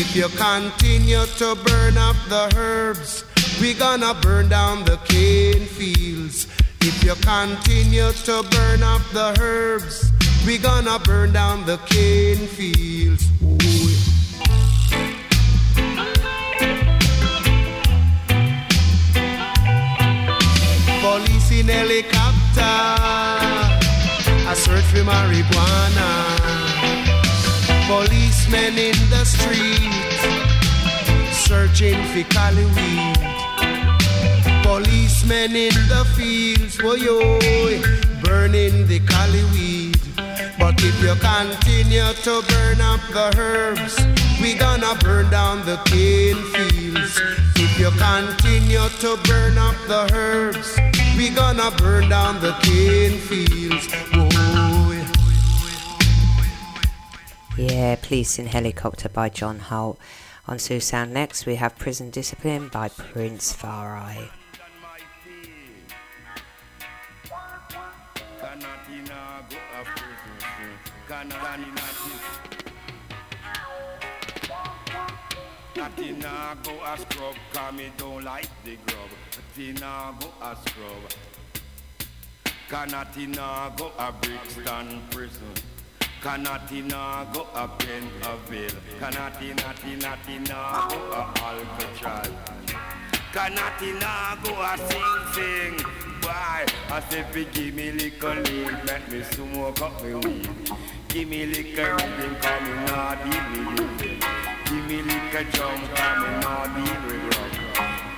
If 0.00 0.14
you 0.14 0.28
continue 0.28 1.26
to 1.26 1.56
burn 1.56 1.98
up 1.98 2.14
the 2.28 2.54
herbs, 2.56 3.24
we 3.60 3.74
gonna 3.74 4.14
burn 4.14 4.48
down 4.48 4.84
the 4.84 4.96
cane 4.98 5.66
fields. 5.66 6.46
If 6.80 7.02
you 7.02 7.16
continue 7.16 8.12
to 8.12 8.44
burn 8.48 8.84
up 8.84 9.02
the 9.12 9.36
herbs, 9.40 10.12
we 10.46 10.56
gonna 10.56 11.00
burn 11.00 11.32
down 11.32 11.66
the 11.66 11.78
cane 11.78 12.46
fields. 12.46 13.26
Ooh. 13.42 13.58
Police 21.02 21.50
in 21.50 21.66
helicopter, 21.66 22.76
I 24.46 24.54
search 24.54 24.84
for 24.84 25.02
marijuana. 25.02 26.37
Policemen 27.88 28.76
in 28.76 28.98
the 29.08 29.24
street, 29.24 29.80
searching 31.32 31.96
for 32.12 32.22
cali 32.28 32.66
weed. 32.76 33.16
Policemen 34.62 35.56
in 35.56 35.72
the 35.88 36.04
fields, 36.14 36.76
boy, 36.76 36.96
yo, 36.96 37.38
burning 38.22 38.86
the 38.86 39.00
cali 39.00 39.42
weed. 39.52 39.96
But 40.58 40.74
if 40.84 41.02
you 41.02 41.14
continue 41.16 42.12
to 42.24 42.42
burn 42.48 42.80
up 42.82 43.00
the 43.08 43.32
herbs, 43.38 43.96
we 44.42 44.52
gonna 44.52 44.94
burn 45.00 45.30
down 45.30 45.64
the 45.64 45.78
cane 45.86 46.42
fields. 46.52 47.18
If 47.56 47.78
you 47.80 47.90
continue 47.96 48.86
to 49.00 49.16
burn 49.24 49.56
up 49.56 49.76
the 49.88 50.10
herbs, 50.12 50.76
we 51.16 51.30
gonna 51.30 51.70
burn 51.78 52.10
down 52.10 52.38
the 52.42 52.52
cane 52.60 53.18
fields. 53.18 53.88
Oh, 54.12 54.27
Yeah, 57.58 57.96
Police 57.96 58.38
in 58.38 58.46
Helicopter 58.46 59.08
by 59.08 59.30
John 59.30 59.58
Holt. 59.58 59.98
On 60.46 60.60
Sound 60.60 61.12
next, 61.12 61.44
we 61.44 61.56
have 61.56 61.76
Prison 61.76 62.08
Discipline 62.08 62.68
by 62.68 62.88
Prince 62.88 63.52
Far 63.52 63.96
I. 63.96 64.30
Tina 75.96 76.56
go 76.62 76.72
a 76.84 76.96
scrub, 76.96 77.34
cause 77.52 77.74
me 77.74 77.90
don't 77.96 78.22
like 78.22 78.48
the 78.64 78.76
grub. 78.86 79.10
Go 79.56 80.28
a 80.42 80.56
scrub. 80.64 81.10
Go 83.76 83.90
a 83.98 84.12
Brixton 84.12 85.02
prison. 85.10 85.77
Canatina 86.20 87.32
go 87.32 87.46
up 87.54 87.80
in 87.84 88.02
a 88.22 88.36
Pentonville. 88.48 88.74
Canatina, 88.98 89.72
tina, 89.80 90.18
tina 90.26 90.58
go 90.90 90.98
a 91.12 91.32
Alcatraz. 91.44 92.30
Canatina 93.32 94.42
go 94.42 94.50
a 94.60 94.76
sing 94.88 95.20
sing. 95.32 95.76
Why? 96.22 96.66
I 96.90 97.00
say, 97.08 97.24
give 97.52 97.74
me 97.74 97.92
little 97.92 98.34
lead, 98.34 98.84
make 98.84 99.08
me 99.12 99.22
smoke 99.22 99.80
up 99.80 100.02
me 100.02 100.14
weed. 100.14 100.50
Give 101.08 101.28
me 101.28 101.46
little 101.46 101.84
rhythm, 101.84 102.36
cause 102.42 102.62
me 102.62 102.74
not 102.86 103.22
deal 103.22 103.44
with 103.52 104.00
rhythm. 104.00 104.18
Give 104.64 104.86
me 104.88 105.02
little 105.02 105.44
drum, 105.52 105.80
cause 105.94 106.18
me 106.18 106.30
not 106.42 106.66
deal 106.74 106.98
with 107.06 107.36
rum. 107.36 107.50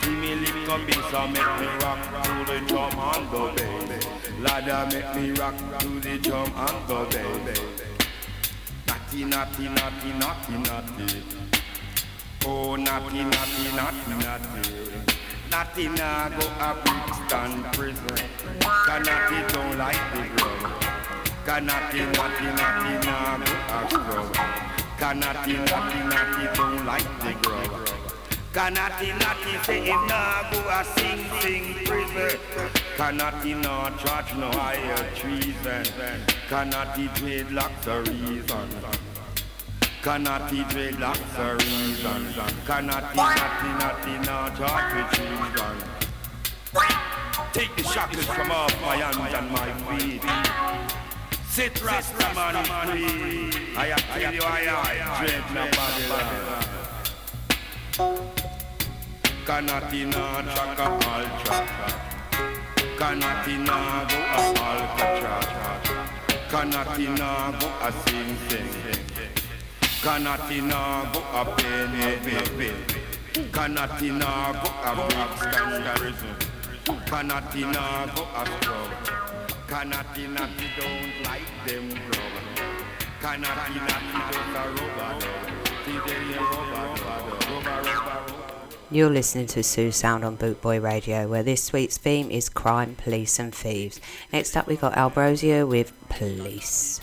Give 0.01 0.19
me 0.19 0.35
little 0.37 0.79
bass, 0.87 1.13
and 1.13 1.33
make 1.35 1.53
me 1.61 1.67
rock 1.85 2.01
to 2.25 2.33
the 2.51 2.59
drum 2.67 2.99
and 2.99 3.31
the 3.31 3.43
bass. 3.57 4.07
Ladder 4.41 4.89
make 4.91 5.15
me 5.17 5.31
rock 5.33 5.57
to 5.81 6.01
the 6.01 6.19
drum 6.19 6.51
and 6.57 6.89
the 6.89 7.01
bass. 7.45 7.90
Natty, 9.13 9.25
natty, 9.25 9.65
natty, 9.69 10.13
natty, 10.21 10.53
natty. 10.53 11.23
Oh, 12.47 12.77
natty, 12.77 13.25
natty, 13.25 13.65
natty, 13.75 14.13
natty. 14.21 14.71
Natty 15.51 15.89
nah 15.89 16.29
go 16.29 16.47
a 16.61 16.77
Brixton 16.85 17.65
prison. 17.73 18.29
Cause 18.61 19.05
natty 19.05 19.53
don't 19.53 19.77
like 19.79 19.99
the 20.15 20.29
grub. 20.37 20.73
Cause 21.45 21.63
natty, 21.63 21.99
natty, 22.07 22.45
natty 22.55 23.07
nah 23.07 23.39
go 23.39 23.55
a 23.75 23.91
scrub. 23.91 24.35
Cause 24.97 25.17
natty, 25.17 25.53
natty, 25.55 25.99
natty 26.09 26.57
don't 26.57 26.87
like 26.87 27.21
the 27.21 27.33
grub. 27.43 27.89
Cause 28.53 28.73
natty, 28.73 29.09
natty 29.09 29.65
say 29.65 29.81
him 29.87 30.07
nah 30.07 30.53
go 30.53 30.61
a 30.69 30.85
sing, 30.85 31.27
sing 31.41 31.75
prison. 31.85 32.80
Cause 33.01 33.15
natty 33.15 33.55
nah 33.55 33.89
charge 33.97 34.35
no 34.37 34.51
higher 34.51 35.11
treason. 35.15 35.87
Cause 36.51 36.67
natty 36.67 37.09
dreadlocks 37.17 37.87
a 37.87 38.03
reason. 38.03 38.69
Canati 40.03 40.61
dreadlocks 40.69 41.39
a 41.39 41.57
reason. 41.65 42.23
Canati, 42.69 43.17
natty, 43.17 43.71
natty, 43.81 44.15
not 44.27 44.55
talk 44.55 44.95
with 44.95 45.11
treason. 45.17 45.77
Take 47.55 47.75
the 47.75 47.85
shackles 47.85 48.27
from 48.27 48.51
off 48.51 48.83
my 48.83 48.97
hands 48.97 49.35
and 49.35 49.51
my 49.51 49.73
feet. 49.97 50.23
Sit 51.49 51.83
Rasta 51.83 52.35
man 52.35 52.65
free. 52.93 53.51
I 53.79 53.97
tell 54.13 54.35
you 54.35 54.43
I 54.45 54.61
am 55.01 55.25
dread 55.25 55.45
no 55.55 55.65
Babylon. 55.79 56.65
Canati 59.47 60.05
na 60.05 60.43
chaka 60.55 60.87
ultra. 60.93 62.10
Canati 63.01 63.57
na 63.57 64.05
go 64.11 64.19
a 64.21 64.43
Alcatraz. 64.69 65.49
Canati 66.51 67.07
na 67.19 67.51
go 67.59 67.69
a 67.81 67.91
sing 68.03 68.37
sing. 68.47 68.71
Canatina 70.03 71.11
go 71.11 71.21
a 71.33 71.45
penny 71.57 72.03
eh, 72.03 72.19
baby. 72.25 72.69
Eh, 72.69 73.45
Canatina 73.53 74.31
eh. 74.49 74.61
go 74.61 74.71
a 74.85 74.93
Brixton 75.09 75.83
prison. 75.97 76.37
Canatina 77.09 77.85
go 78.15 78.23
a 78.37 78.45
scrub. 78.45 78.91
Canatina 79.67 80.45
don't 80.77 81.13
like 81.25 81.53
them 81.67 81.89
grub. 82.05 82.35
Canatina 83.23 83.97
just 84.31 84.57
a 84.57 84.65
rubber. 84.77 85.11
See 85.87 85.99
rubber, 86.37 87.03
rubber. 87.03 87.20
You're 88.93 89.09
listening 89.09 89.47
to 89.49 89.63
Sue 89.63 89.93
Sound 89.93 90.25
on 90.25 90.37
Bootboy 90.37 90.83
Radio, 90.83 91.29
where 91.29 91.45
this 91.45 91.73
week's 91.73 91.97
theme 91.97 92.29
is 92.29 92.49
crime, 92.49 92.97
police, 92.97 93.39
and 93.39 93.55
thieves. 93.55 94.01
Next 94.33 94.57
up, 94.57 94.67
we've 94.67 94.81
got 94.81 94.95
Alborosie 94.95 95.65
with 95.65 95.93
Police. 96.09 97.01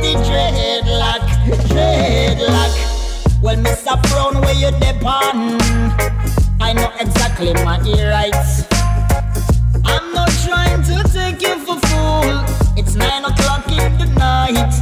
The 0.00 0.14
dreadlock, 0.24 1.24
dreadlock. 1.68 3.42
Well, 3.42 3.56
Mr. 3.56 4.00
Brown, 4.08 4.40
where 4.42 4.54
you 4.54 4.70
depend? 4.80 5.60
I 6.60 6.72
know 6.72 6.90
exactly 6.98 7.52
my 7.64 7.80
ear 7.86 8.10
rights. 8.10 8.64
I'm 9.84 10.12
not 10.12 10.30
trying 10.44 10.82
to 10.84 11.02
take 11.12 11.42
you 11.42 11.58
for 11.60 11.78
fool. 11.88 12.44
It's 12.76 12.94
nine 12.94 13.24
o'clock 13.24 13.68
in 13.68 13.98
the 13.98 14.06
night. 14.16 14.72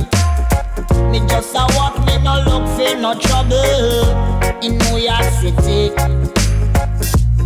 Me 1.10 1.20
just 1.28 1.54
a 1.54 1.66
walk, 1.76 1.98
me 2.06 2.18
no 2.22 2.42
look 2.46 2.66
for 2.76 2.96
no 2.96 3.14
trouble 3.18 4.58
in 4.62 4.78
New 4.78 4.98
York 4.98 5.28
City. 5.40 5.90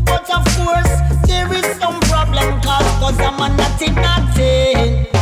But 0.04 0.28
of 0.30 0.44
course, 0.56 0.94
there 1.26 1.52
is 1.54 1.66
some 1.78 2.00
problem 2.00 2.60
cause, 2.60 2.90
cause 3.00 3.20
I'm 3.20 3.40
a 3.40 3.48
naughty 3.56 3.90
naughty. 3.92 5.21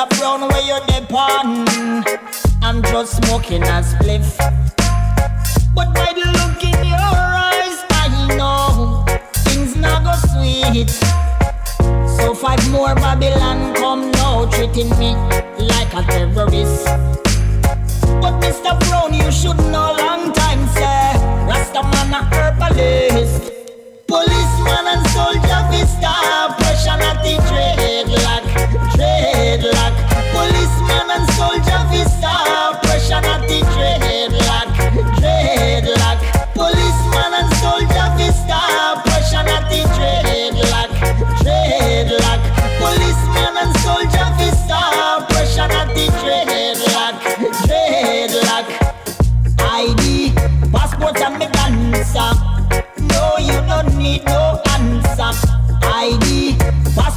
Mr. 0.00 0.18
Brown, 0.18 0.48
where 0.48 0.62
you 0.62 0.80
depend? 0.86 2.22
I'm 2.62 2.82
just 2.84 3.22
smoking 3.22 3.62
a 3.62 3.82
spliff. 3.82 4.38
But 5.74 5.94
by 5.94 6.14
the 6.14 6.24
look 6.38 6.64
in 6.64 6.86
your 6.86 6.96
eyes, 6.96 7.84
I 7.90 8.34
know 8.38 9.04
things 9.44 9.76
not 9.76 10.04
go 10.04 10.14
sweet. 10.32 10.88
So 12.16 12.34
five 12.34 12.66
more 12.70 12.94
Babylon 12.94 13.74
come 13.74 14.10
now, 14.12 14.46
treating 14.50 14.88
me 14.98 15.12
like 15.58 15.92
a 15.92 16.02
terrorist. 16.08 16.86
But 18.22 18.40
Mr. 18.40 18.80
Brown, 18.88 19.12
you 19.12 19.30
should 19.30 19.58
know 19.70 19.96
long 19.98 20.32
time, 20.32 20.66
sir. 20.68 21.44
Rasta 21.46 21.82
man 21.82 22.14
a 22.14 22.24
herbalist. 22.24 23.52
Policeman 24.06 24.86
and 24.92 25.06
soldier 25.08 25.62
vista, 25.70 26.54
pressure 26.56 26.96
not 26.96 27.22
the 27.22 27.36
dreadlock, 27.48 28.09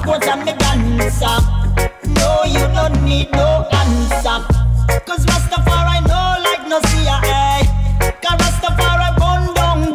passport 0.03 0.27
and 0.27 0.45
me 0.45 0.53
dancer. 0.53 1.37
No, 2.15 2.43
you 2.45 2.59
don't 2.73 3.03
need 3.03 3.31
no 3.31 3.67
answer. 3.71 4.62
Cause 5.05 5.25
Rastafari 5.25 6.01
no 6.07 6.35
like 6.45 6.65
no 6.67 6.79
Rastafari 8.37 9.09
down. 9.53 9.93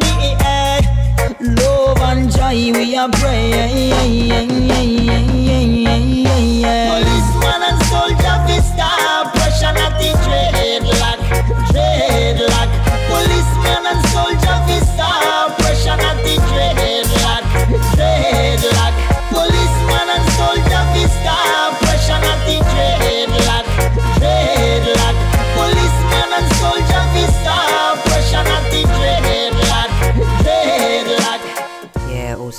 Love 1.55 2.01
and 2.01 2.31
joy 2.31 2.71
we 2.77 2.95
are 2.95 3.09
pray. 3.09 5.08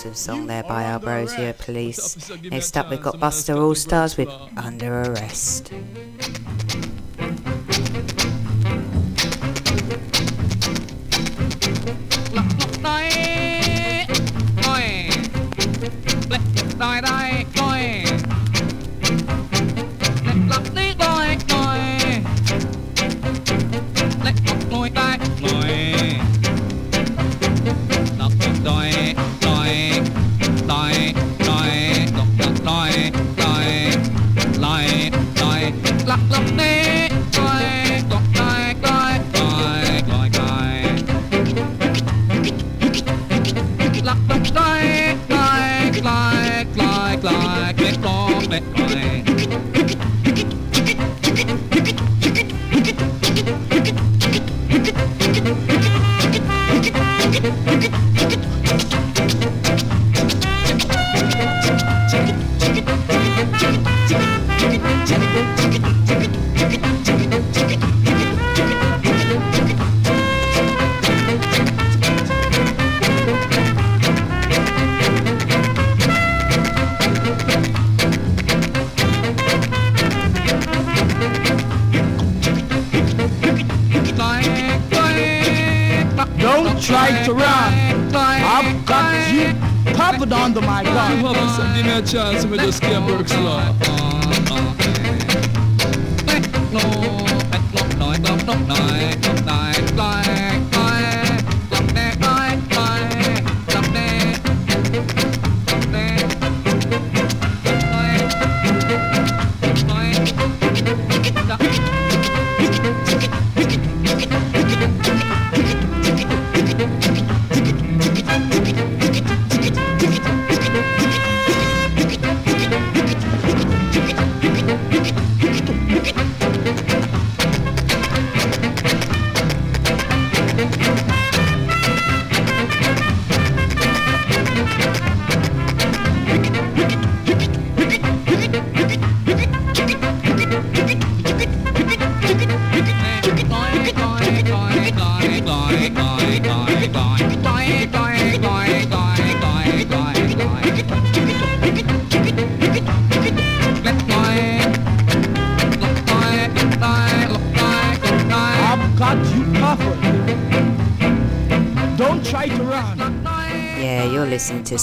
Awesome 0.01 0.15
song 0.15 0.47
there 0.47 0.63
by 0.63 0.85
bros 0.99 1.35
police. 1.53 2.31
Next 2.45 2.75
up, 2.79 2.89
we've 2.89 3.03
got 3.03 3.21
Buster 3.21 3.53
All 3.59 3.75
Stars 3.75 4.17
with 4.17 4.31
Under 4.57 5.03
Arrest. 5.03 5.75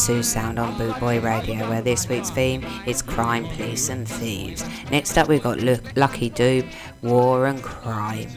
Sue 0.07 0.23
Sound 0.23 0.57
on 0.57 0.73
Bootboy 0.75 1.21
Radio, 1.21 1.69
where 1.69 1.81
this 1.81 2.07
week's 2.07 2.29
theme 2.29 2.65
is 2.85 3.01
crime, 3.01 3.45
police, 3.45 3.89
and 3.89 4.07
thieves. 4.07 4.63
Next 4.89 5.17
up, 5.17 5.27
we've 5.27 5.43
got 5.43 5.59
Lucky 5.97 6.29
Dube, 6.29 6.71
War 7.01 7.45
and 7.45 7.61
Crime. 7.61 8.29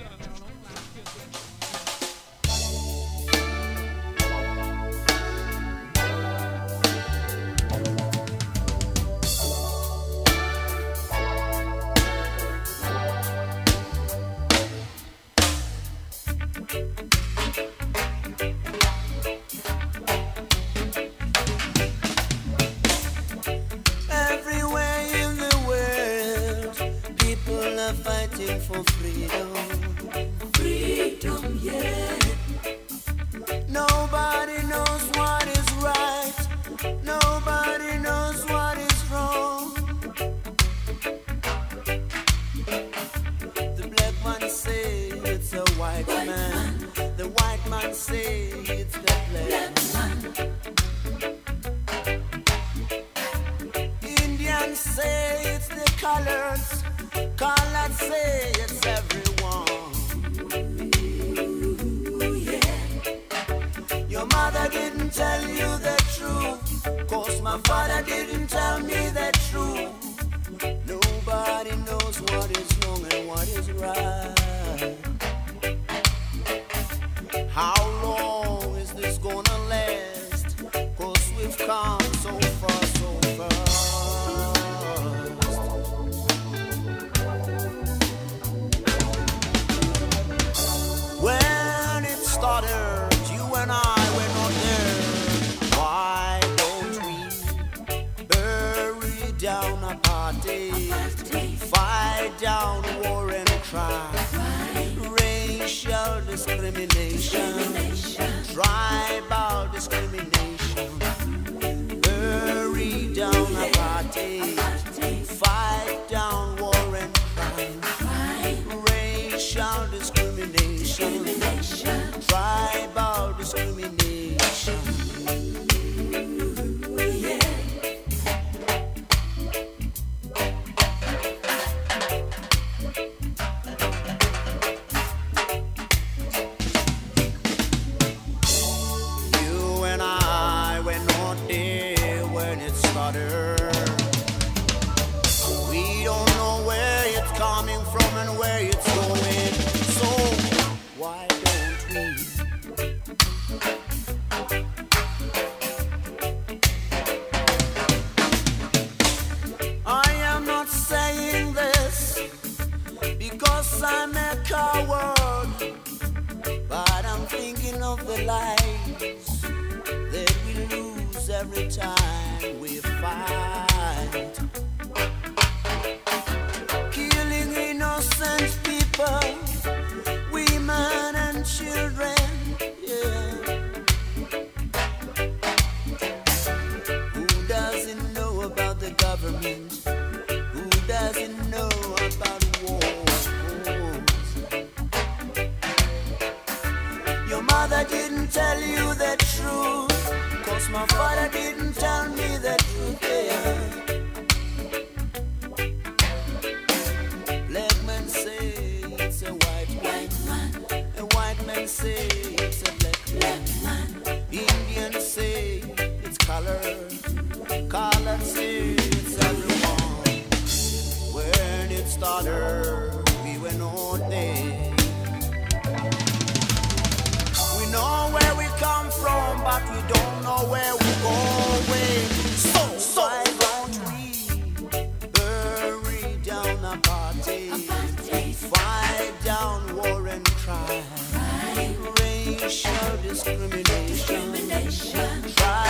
discrimination. 243.10 243.86
discrimination. 243.88 245.22
Try 245.34 245.69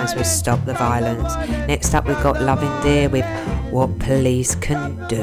With 0.00 0.26
Stop 0.26 0.64
the 0.64 0.72
Violence. 0.72 1.36
Next 1.68 1.94
up 1.94 2.06
we've 2.06 2.22
got 2.22 2.40
Loving 2.40 2.72
Dear 2.82 3.10
with 3.10 3.26
What 3.70 3.98
Police 3.98 4.54
Can 4.54 4.96
Do. 5.08 5.22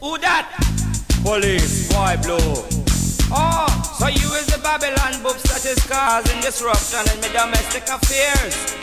Who 0.00 0.18
that? 0.18 0.44
Police, 1.24 1.88
boy 1.88 2.16
blue. 2.22 2.54
Oh, 3.32 3.96
so 3.98 4.08
you 4.08 4.28
is 4.36 4.46
the 4.46 4.60
Babylon 4.62 5.22
books 5.22 5.42
that 5.48 5.64
is 5.64 5.80
causing 5.86 6.38
disruption 6.42 7.00
in 7.14 7.20
my 7.22 7.28
domestic 7.32 7.88
affairs. 7.88 8.76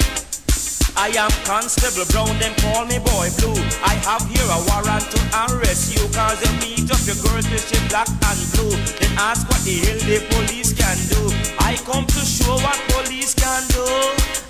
I 0.97 1.09
am 1.15 1.31
Constable 1.45 2.05
Brown, 2.09 2.33
them 2.39 2.53
call 2.65 2.85
me 2.85 2.97
Boy 2.97 3.29
Blue. 3.37 3.61
I 3.85 3.93
have 4.09 4.25
here 4.25 4.49
a 4.49 4.59
warrant 4.67 5.05
to 5.13 5.19
arrest 5.45 5.93
you, 5.93 6.01
cause 6.09 6.41
you 6.41 6.51
meet 6.59 6.89
up 6.89 6.99
your 7.05 7.15
girls 7.21 7.45
with 7.47 7.61
she 7.61 7.77
black 7.89 8.09
and 8.09 8.41
blue. 8.57 8.73
Then 8.97 9.13
ask 9.21 9.47
what 9.47 9.61
the 9.63 9.77
hell 9.85 10.01
the 10.01 10.17
police 10.33 10.73
can 10.73 10.97
do. 11.13 11.60
I 11.71 11.77
come 11.87 12.05
to 12.05 12.19
show 12.27 12.51
what 12.51 12.75
police 12.91 13.33
can 13.33 13.63
do. 13.71 13.87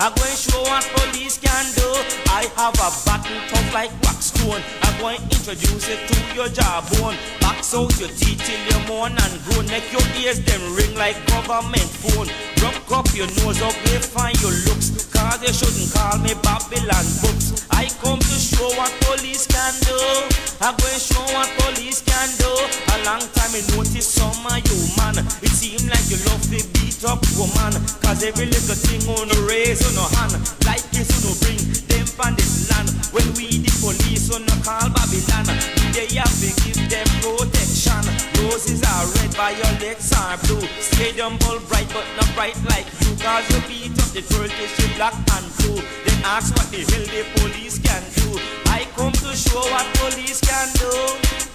I'm 0.02 0.10
going 0.18 0.34
to 0.34 0.42
show 0.42 0.58
what 0.66 0.82
police 0.98 1.38
can 1.38 1.70
do. 1.78 1.86
I 2.34 2.50
have 2.58 2.74
a 2.82 2.90
button 3.06 3.38
tough 3.46 3.74
like 3.78 3.94
wax 4.02 4.34
stone. 4.34 4.58
I'm 4.82 4.98
going 4.98 5.22
to 5.22 5.38
introduce 5.38 5.86
it 5.86 6.02
to 6.10 6.18
your 6.34 6.50
jawbone. 6.50 7.14
Box 7.38 7.78
out 7.78 7.94
your 8.02 8.10
teeth 8.18 8.42
till 8.42 8.58
you 8.66 8.80
moan 8.90 9.14
and 9.14 9.34
groan. 9.46 9.70
Make 9.70 9.86
your 9.94 10.02
ears 10.18 10.42
them 10.42 10.66
ring 10.74 10.98
like 10.98 11.14
government 11.30 11.86
phone. 12.02 12.26
Rub 12.58 12.74
up 12.90 13.06
your 13.14 13.30
nose 13.46 13.62
up, 13.62 13.78
they 13.86 14.02
find 14.02 14.34
your 14.42 14.58
looks. 14.66 15.06
Cause 15.14 15.38
they 15.46 15.54
shouldn't 15.54 15.94
call 15.94 16.18
me 16.26 16.34
Babylon 16.42 17.06
books. 17.22 17.70
I 17.70 17.86
come 18.02 18.18
to 18.18 18.38
show 18.42 18.66
what 18.82 18.90
police 19.06 19.46
can 19.46 19.78
do. 19.86 19.98
I'm 20.58 20.74
going 20.74 20.98
to 20.98 20.98
show 20.98 21.22
what 21.38 21.54
police 21.62 22.02
can 22.02 22.30
do. 22.42 22.50
A 22.50 23.06
long 23.06 23.22
time 23.38 23.54
I 23.54 23.62
notice 23.78 24.10
some 24.10 24.42
of 24.42 24.58
you 24.58 24.78
man. 24.98 25.22
It 25.46 25.54
seem 25.54 25.86
like 25.86 26.10
you 26.10 26.18
love 26.26 26.42
to 26.50 26.58
beat 26.74 26.98
up 27.12 27.20
woman. 27.36 27.76
Cause 28.00 28.24
every 28.24 28.48
little 28.48 28.80
thing 28.80 29.04
on 29.12 29.28
the 29.28 29.40
raise 29.44 29.84
on 29.84 29.94
no 30.00 30.08
hand. 30.16 30.40
Like 30.64 30.84
this 30.96 31.12
on 31.20 31.28
no 31.28 31.32
bring 31.44 31.60
them 31.92 32.08
from 32.08 32.40
this 32.40 32.72
land. 32.72 32.88
When 33.12 33.28
we 33.36 33.60
the 33.60 33.72
police 33.84 34.32
on 34.32 34.48
no 34.48 34.56
call 34.64 34.88
Babylon. 34.88 35.52
They 35.92 36.08
have 36.16 36.32
to 36.32 36.50
give 36.64 36.80
them 36.88 37.08
protection. 37.20 38.04
Roses 38.40 38.80
are 38.88 39.06
red, 39.20 39.32
violets 39.36 40.16
are 40.16 40.40
blue. 40.48 40.64
Stadium 40.80 41.36
ball 41.44 41.60
bright 41.68 41.92
but 41.92 42.08
not 42.16 42.32
bright 42.32 42.56
like 42.72 42.88
you. 43.04 43.12
Cause 43.20 43.44
you 43.52 43.60
beat 43.68 43.96
up 44.00 44.10
the 44.16 44.24
Turkish 44.24 44.72
with 44.80 44.96
black 44.96 45.16
and 45.36 45.46
blue. 45.60 45.84
Then 46.08 46.20
ask 46.24 46.56
what 46.56 46.72
the 46.72 46.80
hell 46.88 47.06
the 47.12 47.28
police 47.36 47.76
can 47.84 48.02
do. 48.16 48.40
Come 49.02 49.12
to 49.14 49.36
show 49.36 49.58
what 49.58 49.88
police 49.98 50.40
can 50.42 50.68
do. 50.78 50.86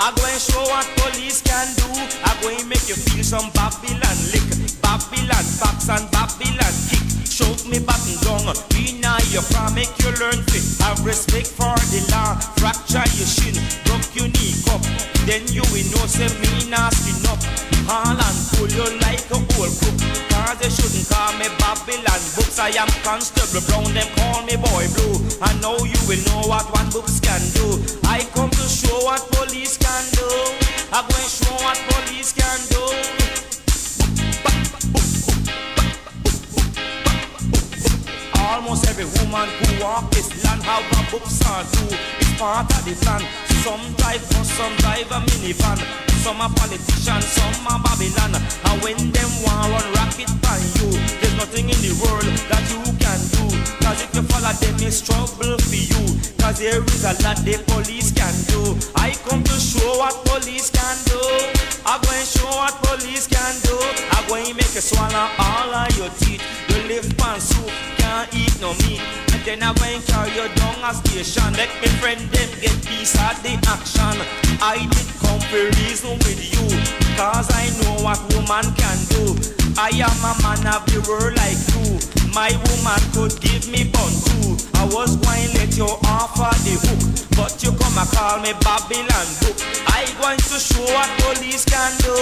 I 0.00 0.10
go 0.16 0.26
and 0.26 0.40
show 0.42 0.62
what 0.66 0.84
police 0.98 1.42
can 1.42 1.68
do. 1.76 1.86
I 2.26 2.36
go 2.42 2.48
and 2.48 2.68
make 2.68 2.88
you 2.88 2.96
feel 2.96 3.22
some 3.22 3.52
Babylon 3.52 4.18
lick. 4.34 4.42
Babylon 4.82 5.46
box 5.62 5.88
and 5.88 6.10
Babylon 6.10 6.74
kick. 6.90 7.05
Choke 7.36 7.68
me 7.68 7.76
button 7.78 8.16
down. 8.24 8.48
Deny 8.72 9.20
your 9.28 9.44
prom, 9.52 9.74
make 9.76 9.92
you 10.00 10.08
learn 10.16 10.40
to 10.40 10.58
have 10.80 11.04
respect 11.04 11.52
for 11.52 11.76
the 11.92 12.00
law. 12.08 12.32
Fracture 12.56 13.04
your 13.12 13.28
shin, 13.28 13.52
broke 13.84 14.08
your 14.16 14.32
knee 14.32 14.56
cup. 14.64 14.80
Then 15.28 15.44
you 15.52 15.60
will 15.68 15.84
know 15.92 16.08
say 16.08 16.32
me 16.40 16.64
nasty 16.72 17.12
enough. 17.20 17.44
Haul 17.84 18.16
and 18.16 18.38
pull 18.56 18.72
you 18.72 18.88
like 19.04 19.20
a 19.28 19.36
old 19.36 19.68
cook. 19.68 20.00
Cause 20.32 20.64
you 20.64 20.70
shouldn't 20.80 21.12
call 21.12 21.36
me 21.36 21.52
Babylon 21.60 22.24
Books. 22.40 22.56
I 22.56 22.72
am 22.72 22.88
Constable 23.04 23.60
Brown, 23.68 23.92
them 23.92 24.08
call 24.16 24.40
me 24.48 24.56
Boy 24.56 24.88
Blue. 24.96 25.20
I 25.44 25.52
know 25.60 25.76
you 25.84 26.00
will 26.08 26.22
know 26.32 26.48
what 26.48 26.64
one 26.72 26.88
books 26.88 27.20
can 27.20 27.44
do. 27.52 27.84
I 28.08 28.24
come 28.32 28.48
to 28.48 28.64
show 28.64 28.96
what 29.04 29.20
police 29.36 29.76
can 29.76 30.04
do. 30.16 30.24
I'm 30.88 31.04
going 31.04 31.20
to 31.20 31.28
show 31.28 31.52
what 31.60 31.76
police 31.84 32.32
can 32.32 32.60
do. 32.72 33.25
Almost 38.46 38.86
every 38.88 39.04
woman 39.18 39.48
who 39.58 39.82
walk 39.82 40.10
this 40.12 40.28
land 40.44 40.62
have 40.62 40.86
a 40.98 41.10
books 41.10 41.40
or 41.42 41.62
two. 41.74 41.96
It's 42.20 42.32
part 42.38 42.70
of 42.70 42.84
the 42.84 42.94
plan. 43.02 43.22
Some 43.64 43.82
drive 43.98 44.22
bus, 44.30 44.50
some 44.52 44.76
drive 44.76 45.10
a 45.10 45.18
minivan. 45.26 46.15
Some 46.26 46.40
are 46.40 46.50
politicians, 46.50 47.24
some 47.38 47.68
are 47.70 47.78
Babylon. 47.86 48.34
And 48.34 48.82
when 48.82 48.98
them 49.14 49.30
want 49.46 49.70
run 49.70 49.86
rocket 49.94 50.26
by 50.42 50.58
you, 50.74 50.90
there's 51.22 51.36
nothing 51.38 51.70
in 51.70 51.78
the 51.78 51.94
world 52.02 52.26
that 52.50 52.66
you 52.66 52.82
can 52.98 53.20
do. 53.30 53.46
Cause 53.78 54.02
if 54.02 54.10
you 54.10 54.26
follow 54.26 54.50
them, 54.58 54.74
it's 54.82 55.06
trouble 55.06 55.54
for 55.54 55.78
you. 55.78 56.02
Cause 56.42 56.58
there 56.58 56.82
is 56.82 57.04
a 57.06 57.14
lot 57.22 57.38
the 57.46 57.62
police 57.70 58.10
can 58.10 58.34
do. 58.50 58.74
I 58.98 59.14
come 59.22 59.44
to 59.44 59.54
show 59.54 60.02
what 60.02 60.18
police 60.26 60.66
can 60.74 60.98
do. 61.06 61.22
I'm 61.86 62.02
going 62.02 62.18
to 62.18 62.26
show 62.26 62.50
what 62.58 62.74
police 62.82 63.30
can 63.30 63.54
do. 63.62 63.78
I'm 64.10 64.26
going 64.26 64.50
to 64.50 64.54
make 64.58 64.74
you 64.74 64.82
swallow 64.82 65.30
all 65.38 65.70
of 65.70 65.94
your 65.94 66.10
teeth. 66.18 66.42
You 66.66 66.82
live 66.90 67.06
pan 67.22 67.38
soup, 67.38 67.70
can't 68.02 68.26
eat 68.34 68.50
no 68.58 68.74
meat. 68.82 68.98
And 69.30 69.46
then 69.46 69.62
going 69.62 70.02
to 70.02 70.06
carry 70.10 70.34
you 70.34 70.50
down 70.58 70.82
a 70.82 70.90
station. 70.90 71.54
Let 71.54 71.70
me 71.78 71.86
friend 72.02 72.18
them 72.34 72.50
get 72.58 72.74
piece 72.82 73.14
of 73.14 73.38
the 73.46 73.54
action. 73.70 74.18
I 74.58 74.82
did 74.90 75.15
come 75.26 75.40
for 75.40 75.64
reason 75.82 76.14
with 76.24 76.40
you. 76.52 76.64
Cause 77.16 77.48
I 77.50 77.66
know 77.82 78.02
what 78.04 78.20
woman 78.34 78.64
can 78.74 78.98
do. 79.10 79.65
I 79.78 79.90
am 79.92 80.24
a 80.24 80.32
man 80.40 80.66
of 80.72 80.86
the 80.88 81.04
world 81.04 81.36
like 81.36 81.60
you. 81.76 82.00
My 82.32 82.48
woman 82.48 83.00
could 83.12 83.36
give 83.40 83.68
me 83.68 83.84
bun 83.84 84.12
too. 84.24 84.56
I 84.72 84.84
was 84.88 85.16
going 85.16 85.48
to 85.48 85.58
let 85.58 85.76
you 85.76 85.84
off 86.08 86.32
of 86.40 86.56
the 86.64 86.80
hook. 86.80 87.28
But 87.36 87.62
you 87.62 87.72
come 87.76 87.98
and 87.98 88.08
call 88.08 88.40
me 88.40 88.52
Babylon 88.64 89.28
book. 89.44 89.56
I 89.92 90.08
going 90.20 90.38
to 90.38 90.58
show 90.58 90.82
what 90.82 91.08
police 91.20 91.64
can 91.64 91.92
do. 92.00 92.16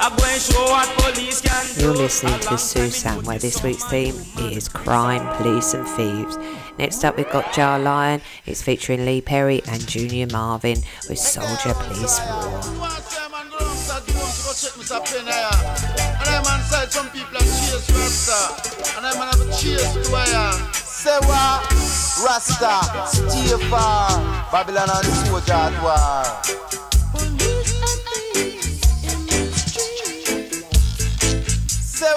I'm 0.00 0.10
going 0.16 0.34
to 0.34 0.40
show 0.40 0.64
what 0.64 0.88
police 0.98 1.40
can 1.40 1.66
do. 1.74 1.82
You're 1.82 1.96
listening 1.96 2.40
to 2.40 2.58
Susan, 2.58 3.22
where 3.24 3.38
this 3.38 3.62
week's 3.62 3.84
theme 3.84 4.16
is 4.52 4.68
crime, 4.68 5.22
police, 5.36 5.74
and 5.74 5.86
thieves. 5.86 6.36
Next 6.78 7.04
up, 7.04 7.16
we've 7.16 7.30
got 7.30 7.52
Jah 7.52 7.78
Lion. 7.78 8.20
It's 8.44 8.62
featuring 8.62 9.04
Lee 9.04 9.20
Perry 9.20 9.62
and 9.68 9.86
Junior 9.86 10.26
Murvin 10.26 10.84
with 11.08 11.18
Soldier 11.18 11.74
Police 11.74 12.20
War. 12.28 12.60
On 16.46 16.60
side 16.62 16.90
some 16.92 17.08
people 17.10 17.38
cheers 17.38 17.88
Rasta 17.90 18.96
And 18.96 19.06
I'm 19.06 19.20
on 19.20 19.28
have 19.28 19.40
a 19.40 19.52
cheers 19.56 19.92
to 19.94 20.12
wire 20.12 20.52
Say 20.98 21.16
what? 21.26 21.62
Rasta, 22.24 23.06
stay 23.06 23.56
far. 23.70 24.10
Babylon 24.50 24.88
and 24.92 25.06
soldier 25.06 25.52
at 25.52 25.80
war. 25.80 26.58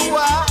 What? 0.10 0.50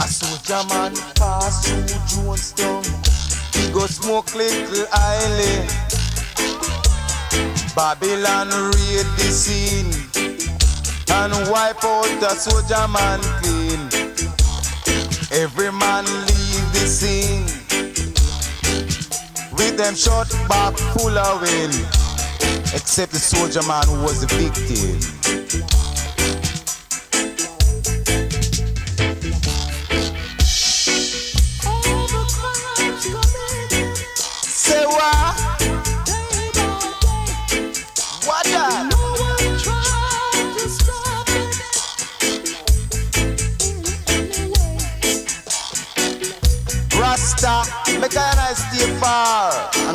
A 0.00 0.08
soldier 0.08 0.66
man 0.68 0.92
pass 1.14 1.64
through 1.64 1.84
Jonestown. 2.10 3.01
Go 3.72 3.86
smoke 3.86 4.34
little 4.34 4.86
island. 4.92 5.68
Babylon 7.74 8.48
raid 8.48 9.06
the 9.16 9.28
scene 9.32 9.90
and 11.10 11.32
wipe 11.50 11.82
out 11.82 12.22
a 12.22 12.36
soldier 12.36 12.86
man 12.88 13.20
clean. 13.40 13.80
Every 15.32 15.72
man 15.72 16.04
leave 16.04 16.72
the 16.74 16.86
scene 16.86 17.44
with 19.56 19.78
them 19.78 19.94
shot 19.94 20.30
back 20.50 20.76
full 20.92 21.16
of 21.16 21.40
wind, 21.40 21.72
except 22.74 23.12
the 23.12 23.18
soldier 23.18 23.62
man 23.66 23.86
who 23.86 24.02
was 24.02 24.20
the 24.20 24.26
victim. 24.36 25.81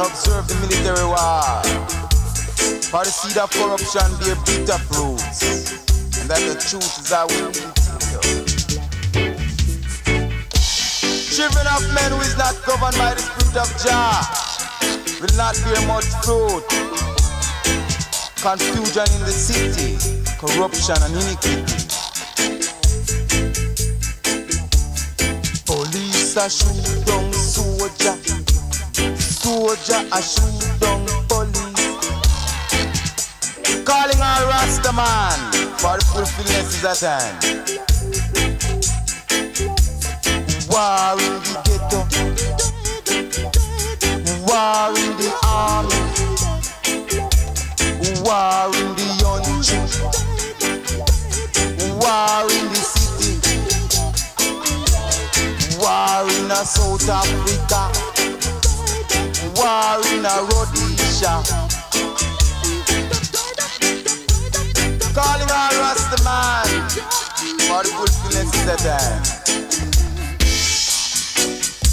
Observe 0.08 0.48
the 0.48 0.56
military 0.64 1.06
war. 1.06 1.62
For 2.90 3.04
the 3.04 3.12
seed 3.12 3.38
of 3.38 3.52
corruption 3.52 4.08
bear 4.24 4.36
bitter 4.48 4.80
fruits, 4.88 5.40
and 6.20 6.30
that 6.32 6.40
the 6.48 6.56
truth 6.56 6.88
is 7.04 7.12
you. 7.12 7.52
Children 11.38 11.68
of 11.70 11.84
men 11.94 12.12
who 12.12 12.22
is 12.22 12.36
not 12.38 12.56
governed 12.66 12.98
by 12.98 13.14
the 13.14 13.22
spirit 13.22 13.58
of 13.62 13.70
Jah 13.84 14.26
will 15.22 15.36
not 15.38 15.54
bear 15.64 15.82
much 15.86 16.10
fruit. 16.26 16.66
Confusion 18.42 19.08
in 19.14 19.22
the 19.28 19.32
city, 19.32 20.00
corruption 20.42 20.98
and 21.04 21.14
iniquity. 21.14 21.78
Police 25.66 26.38
a 26.38 26.50
shoot 26.50 27.06
down 27.06 27.32
soldier, 27.34 28.17
soldier 29.48 30.04
a 30.12 30.22
shoot 30.22 30.60
down 30.82 31.06
police. 31.30 31.96
Calling 33.88 34.22
all 34.30 34.44
Rasta 34.52 34.92
man, 34.92 35.40
for 35.80 35.96
the 35.98 36.06
fulfillment 36.12 36.68
is 36.68 36.84
at 36.84 37.02
hand. 37.08 37.40
War 40.72 41.16
in 41.26 41.36
the 41.48 41.56
ghetto, 41.66 42.00
war 44.48 44.92
in 45.04 45.12
the 45.20 45.30
army, 45.48 46.02
war 48.28 48.68
in 48.82 48.90
the 49.00 49.08
country, 49.24 49.80
war 52.02 52.44
in 52.58 52.66
the 52.74 52.82
city, 52.92 53.34
war 55.80 56.24
in 56.36 56.52
a 56.52 56.54
South 56.66 57.10
Africa, 57.10 57.82
war 59.58 59.98
in 60.14 60.22
a 60.22 60.36
Rhodesia. 60.54 61.42
Calling 65.18 65.50
all 65.50 65.74
Rasta 65.82 66.22
man, 66.24 66.70
for 67.66 67.82
the 67.82 67.90
fulfillment 67.98 68.54
is 68.54 68.68
at 68.70 68.82
hand. 68.86 69.26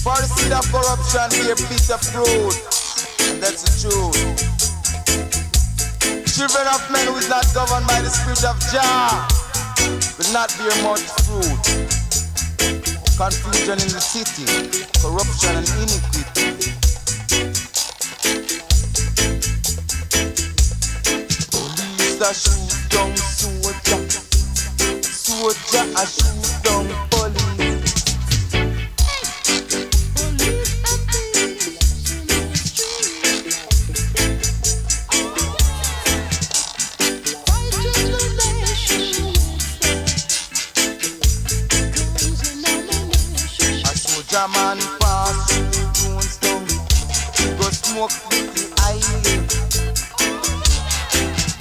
For 0.04 0.16
the 0.20 0.28
seed 0.28 0.52
of 0.52 0.68
corruption 0.68 1.28
bear 1.40 1.56
bitter 1.56 1.98
fruit, 2.04 2.56
and 3.32 3.40
that's 3.40 3.64
the 3.64 3.72
truth. 3.80 4.20
Children 6.36 6.66
of 6.68 6.82
men 6.92 7.06
who 7.08 7.16
is 7.16 7.28
not 7.30 7.46
governed 7.54 7.86
by 7.86 8.02
the 8.02 8.10
spirit 8.10 8.44
of 8.44 8.60
Jah 8.68 9.24
will 10.18 10.32
not 10.36 10.52
bear 10.58 10.76
much 10.84 11.08
fruit. 11.24 11.64
Confusion 13.16 13.78
in 13.80 13.88
the 13.88 14.00
city, 14.00 14.44
corruption 15.00 15.56
and 15.56 15.68
iniquity. 15.80 16.83
A 22.24 22.32
shoot 22.32 22.88
down 22.88 23.14
soldier, 23.16 24.08
soldier 25.02 25.84
a 25.94 26.06
shoot 26.06 26.64
down 26.64 27.13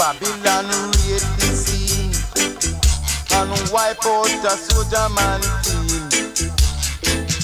Babylon 0.03 0.67
raid 0.67 1.23
the 1.39 1.47
scene 1.55 2.11
and 3.31 3.51
wipe 3.71 4.05
out 4.05 4.27
a 4.43 4.49
soldier 4.57 5.07
man 5.15 5.39
clean. 5.63 6.11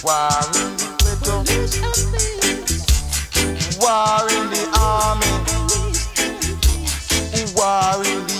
War 0.03 0.43
in 0.59 0.75
the 0.75 0.91
ghetto, 0.99 1.39
war 3.79 4.27
in 4.35 4.45
the 4.51 4.63
army, 4.77 5.31
War 7.55 8.03
in 8.03 8.27
the. 8.27 8.35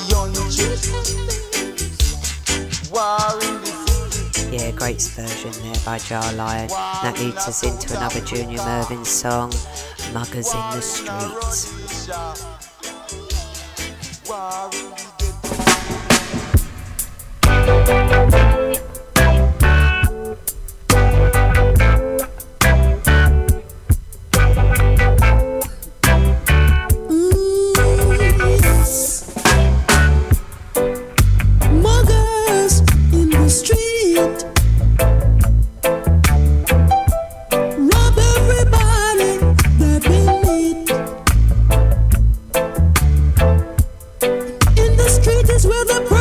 War 2.92 3.40
in 3.42 3.56
the 3.64 3.72
Yeah, 4.52 4.72
great 4.72 5.02
version 5.02 5.54
there 5.64 5.82
by 5.86 5.98
Jah 5.98 6.34
Lion. 6.36 6.68
That 6.68 7.18
leads 7.20 7.48
us 7.48 7.64
into 7.64 7.96
another 7.96 8.20
Junior 8.20 8.60
Murvin 8.60 9.06
song, 9.06 9.54
Muggers 10.12 10.54
in 10.54 10.60
the 10.72 10.82
Streets. 10.82 12.69
War 14.30 14.70
in 14.74 14.90
the 14.92 15.10
Muggers 17.48 18.39
In 45.20 45.26
the 45.26 45.32
street 45.32 45.50
is 45.50 45.68
where 45.68 45.84
the 45.84 46.19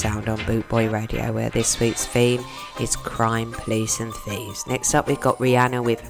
sound 0.00 0.30
on 0.30 0.38
Bootboy 0.38 0.90
Radio, 0.90 1.30
where 1.30 1.50
this 1.50 1.78
week's 1.78 2.06
theme 2.06 2.42
is 2.80 2.96
crime, 2.96 3.52
police, 3.52 4.00
and 4.00 4.14
thieves. 4.14 4.66
Next 4.66 4.94
up, 4.94 5.06
we've 5.06 5.20
got 5.20 5.36
Rihanna 5.36 5.84
with 5.84 6.09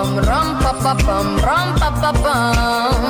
bum, 0.00 0.16
rum 0.16 0.48
pa 0.62 0.72
pa 0.82 0.92
bum, 1.04 1.28
rum 1.46 1.68
pa 1.80 1.88
pa 2.00 2.10
bum. 2.22 3.02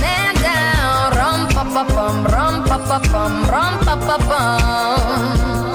Man 0.00 0.34
down, 0.44 1.10
rum 1.18 1.40
pa 1.54 1.62
pa 1.74 1.82
bum, 1.94 2.16
rum 2.32 2.54
pa 2.68 2.76
pa 2.88 2.98
bum, 3.10 3.32
rum 3.52 3.74
pa 3.84 3.94
pa 4.06 4.16
bum. 4.28 5.69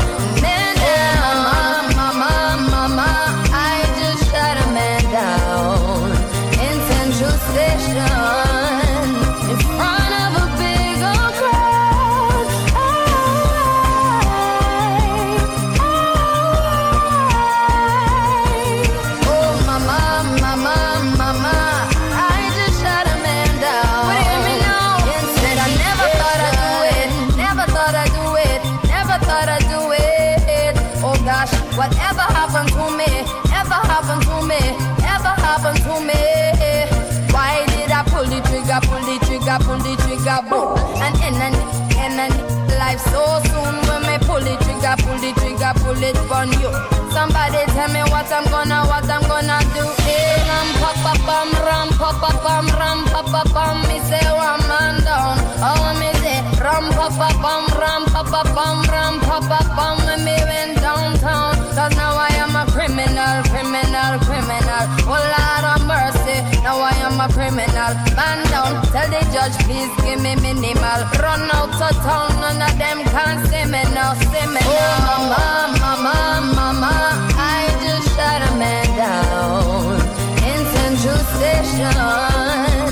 boom, 40.42 40.78
and 41.02 41.16
enemy, 41.22 41.62
enemy. 41.98 42.42
Life 42.76 43.00
so 43.12 43.40
soon 43.48 43.76
when 43.88 44.02
me 44.04 44.18
pull 44.28 44.44
it 44.44 44.60
trigger, 44.62 44.96
pull 45.00 45.18
the 45.24 45.32
trigger, 45.40 45.74
pull 45.80 46.04
it 46.04 46.18
on 46.32 46.52
you. 46.60 46.72
Somebody 47.16 47.64
tell 47.72 47.88
me 47.88 48.04
what 48.12 48.28
I'm 48.32 48.44
gonna, 48.52 48.84
what 48.86 49.08
I'm 49.10 49.24
gonna 49.32 49.60
do. 49.72 49.86
Hey, 50.04 50.36
ram 50.44 50.68
pa 50.82 50.92
pa 51.04 51.14
pam, 51.24 51.50
ram 51.64 51.88
pa 51.96 52.12
pa 52.20 52.32
pam, 52.44 52.68
ram 52.76 53.06
pa 53.06 53.22
pa 53.24 53.44
pam. 53.56 53.82
Me 53.88 54.00
say 54.04 54.20
one 54.36 54.60
man 54.68 55.00
down, 55.08 55.40
oh 55.64 55.96
me 56.00 56.12
say 56.20 56.44
ram 56.60 56.92
pa 56.92 57.08
pa 57.16 57.30
pam, 57.40 57.64
ram 57.80 58.04
pa 58.12 58.22
pa 58.24 58.44
pam, 58.56 58.84
ram 58.92 59.20
pa 59.22 59.40
pa 59.40 59.60
pam. 59.76 59.96
When 60.06 60.26
me 60.26 60.36
went 60.44 60.82
downtown, 60.82 61.56
'cause 61.72 61.96
now 61.96 62.18
I 62.18 62.36
am 62.44 62.55
criminal, 62.76 63.36
criminal, 63.48 64.14
criminal. 64.28 64.84
Oh 65.08 65.16
Lord 65.16 65.66
of 65.72 65.82
mercy, 65.88 66.38
now 66.60 66.84
I 66.84 66.92
am 67.08 67.18
a 67.24 67.28
criminal. 67.32 67.92
Man 68.20 68.40
down, 68.52 68.84
tell 68.92 69.08
the 69.08 69.24
judge, 69.32 69.56
please 69.64 69.94
give 70.04 70.20
me 70.20 70.36
minimal. 70.36 71.00
Run 71.24 71.48
out 71.56 71.72
of 71.72 71.96
town, 72.04 72.36
none 72.44 72.62
of 72.68 72.76
them 72.78 73.00
can 73.16 73.36
see 73.48 73.66
me 73.72 73.82
now, 73.96 74.12
see 74.28 74.48
me 74.52 74.60
oh, 74.60 74.76
now. 74.76 75.16
Oh 75.16 75.24
mama, 75.32 75.92
mama, 76.04 76.54
mama, 76.60 76.94
I 77.40 77.72
just 77.80 78.12
shot 78.16 78.44
a 78.44 78.52
man 78.60 78.88
down 79.00 79.96
in 80.44 80.60
Central 80.76 81.22
Station. 81.34 82.85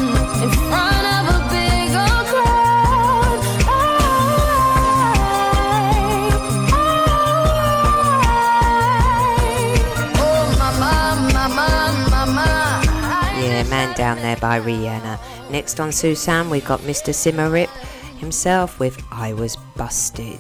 man 13.70 13.96
down 13.96 14.18
there 14.18 14.38
by 14.38 14.60
Rihanna. 14.60 15.20
Next 15.50 15.80
on 15.80 15.92
Susan, 15.92 16.50
we've 16.50 16.66
got 16.66 16.80
Mr. 16.82 17.14
Symarip 17.14 17.70
himself 18.18 18.80
with 18.80 19.02
I 19.12 19.34
Was 19.34 19.58
Busted. 19.76 20.40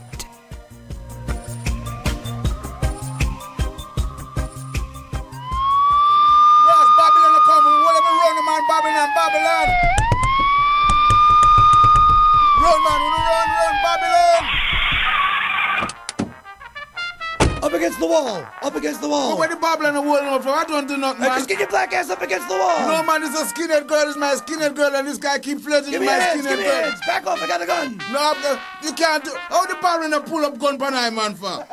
Wall. 19.79 19.93
But 19.93 19.93
where 19.93 19.93
the 19.93 19.93
Babylon 19.93 19.95
are 19.95 20.03
holding 20.03 20.27
up? 20.29 20.45
I 20.47 20.63
don't 20.65 20.87
do 20.87 20.97
nothing, 20.97 21.21
Hey, 21.23 21.29
man. 21.29 21.37
just 21.39 21.49
get 21.49 21.59
your 21.59 21.67
black 21.69 21.93
ass 21.93 22.09
up 22.09 22.21
against 22.21 22.47
the 22.47 22.55
wall. 22.55 22.87
No, 22.87 23.03
man, 23.03 23.21
this 23.21 23.33
is 23.33 23.41
a 23.41 23.53
skinhead 23.53 23.87
girl. 23.87 24.05
This 24.05 24.15
is 24.15 24.17
my 24.17 24.33
skinhead 24.35 24.75
girl, 24.75 24.95
and 24.95 25.07
this 25.07 25.17
guy 25.17 25.39
keep 25.39 25.59
flirting 25.61 25.91
Give 25.91 25.99
with 26.01 26.09
my 26.09 26.15
hands, 26.15 26.41
skinhead 26.41 26.49
give 26.49 26.59
me 26.59 26.65
girl. 26.65 26.83
hands. 26.83 26.99
Back 27.07 27.25
off, 27.27 27.41
I 27.41 27.47
got 27.47 27.61
a 27.61 27.65
gun. 27.65 27.97
No, 28.11 28.19
I'm- 28.19 28.59
you 28.83 28.93
can't 28.93 29.23
do. 29.23 29.31
How 29.49 29.65
the 29.65 29.75
Babylon 29.75 30.13
a 30.13 30.21
pull 30.21 30.45
up 30.45 30.57
gun 30.57 30.77
pan 30.77 30.93
I, 30.93 31.09
man, 31.09 31.35
for? 31.35 31.65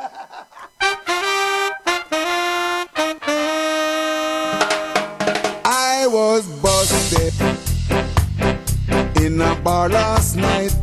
I 5.63 6.07
was 6.07 6.45
busted 6.61 7.33
in 9.23 9.39
a 9.41 9.55
bar 9.61 9.89
last 9.89 10.35
night. 10.35 10.75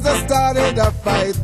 Because 0.00 0.22
I 0.22 0.26
started 0.26 0.78
a 0.78 0.90
fight. 0.90 1.38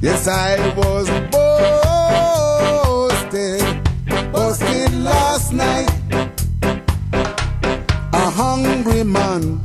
Yes, 0.00 0.28
I 0.28 0.74
was 0.76 1.08
busted, 3.30 3.62
busted 4.32 4.94
last 5.02 5.52
night. 5.52 5.90
A 8.12 8.30
hungry 8.30 9.04
man 9.04 9.60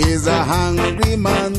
is 0.00 0.26
a 0.26 0.44
hungry 0.44 1.16
man 1.16 1.54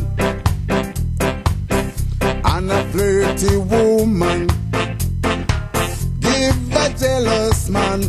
and 2.45 2.72
a 2.72 2.84
flirty 2.91 3.57
woman. 3.57 4.48
Give 6.19 6.76
a 6.76 6.90
jealous 6.98 7.69
man. 7.69 8.02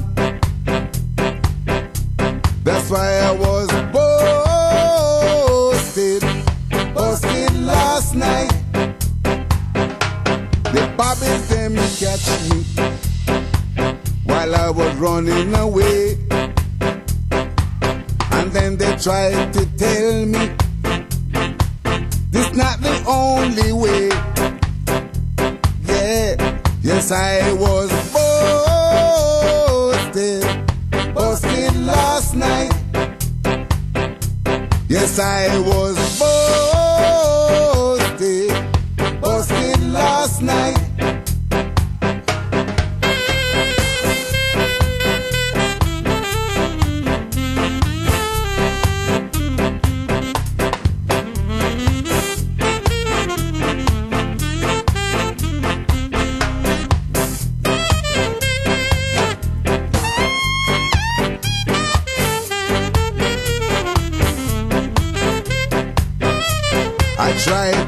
That's 2.63 2.91
why 2.91 3.15
I 3.21 3.33
was 3.33 3.88
The 10.99 11.05
Bobbies 11.05 11.47
them 11.49 11.75
catch 12.01 12.27
me 12.51 12.59
while 14.25 14.53
I 14.53 14.69
was 14.69 14.97
running 14.97 15.55
away. 15.55 16.19
And 18.33 18.51
then 18.51 18.77
they 18.77 18.97
tried 18.97 19.53
to 19.53 19.65
tell 19.77 20.27
me 20.27 20.51
this 22.33 22.53
not 22.57 22.81
the 22.81 23.05
only 23.07 23.73
way. 23.73 24.09
Yeah, 25.87 26.35
yes, 26.83 27.13
I 27.13 27.53
was 27.53 27.91
busted, 30.03 30.45
busted 31.15 31.77
last 31.77 32.35
night. 32.35 32.73
Yes, 34.89 35.19
I 35.21 35.59
was 35.61 35.97
busted, 36.19 36.28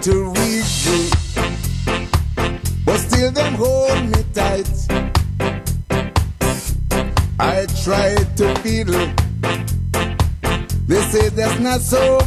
to 0.03 0.31
reach 0.31 0.87
you, 0.87 1.11
but 2.87 2.97
still 2.97 3.31
them 3.31 3.55
hold 3.55 4.03
me 4.07 4.25
tight. 4.33 4.69
I 7.39 7.67
tried 7.85 8.35
to 8.39 8.55
fiddle, 8.63 9.13
they 10.87 11.03
say 11.03 11.29
that's 11.29 11.61
not 11.61 11.81
so 11.81 12.19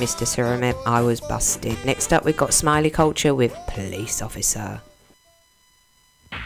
Mr. 0.00 0.34
Pyramid. 0.34 0.74
I 0.86 1.02
was 1.02 1.20
busted. 1.20 1.76
Next 1.84 2.12
up, 2.12 2.24
we've 2.24 2.36
got 2.36 2.54
Smiley 2.54 2.90
Culture 2.90 3.34
with 3.34 3.54
Police 3.68 4.22
Officer. 4.22 4.80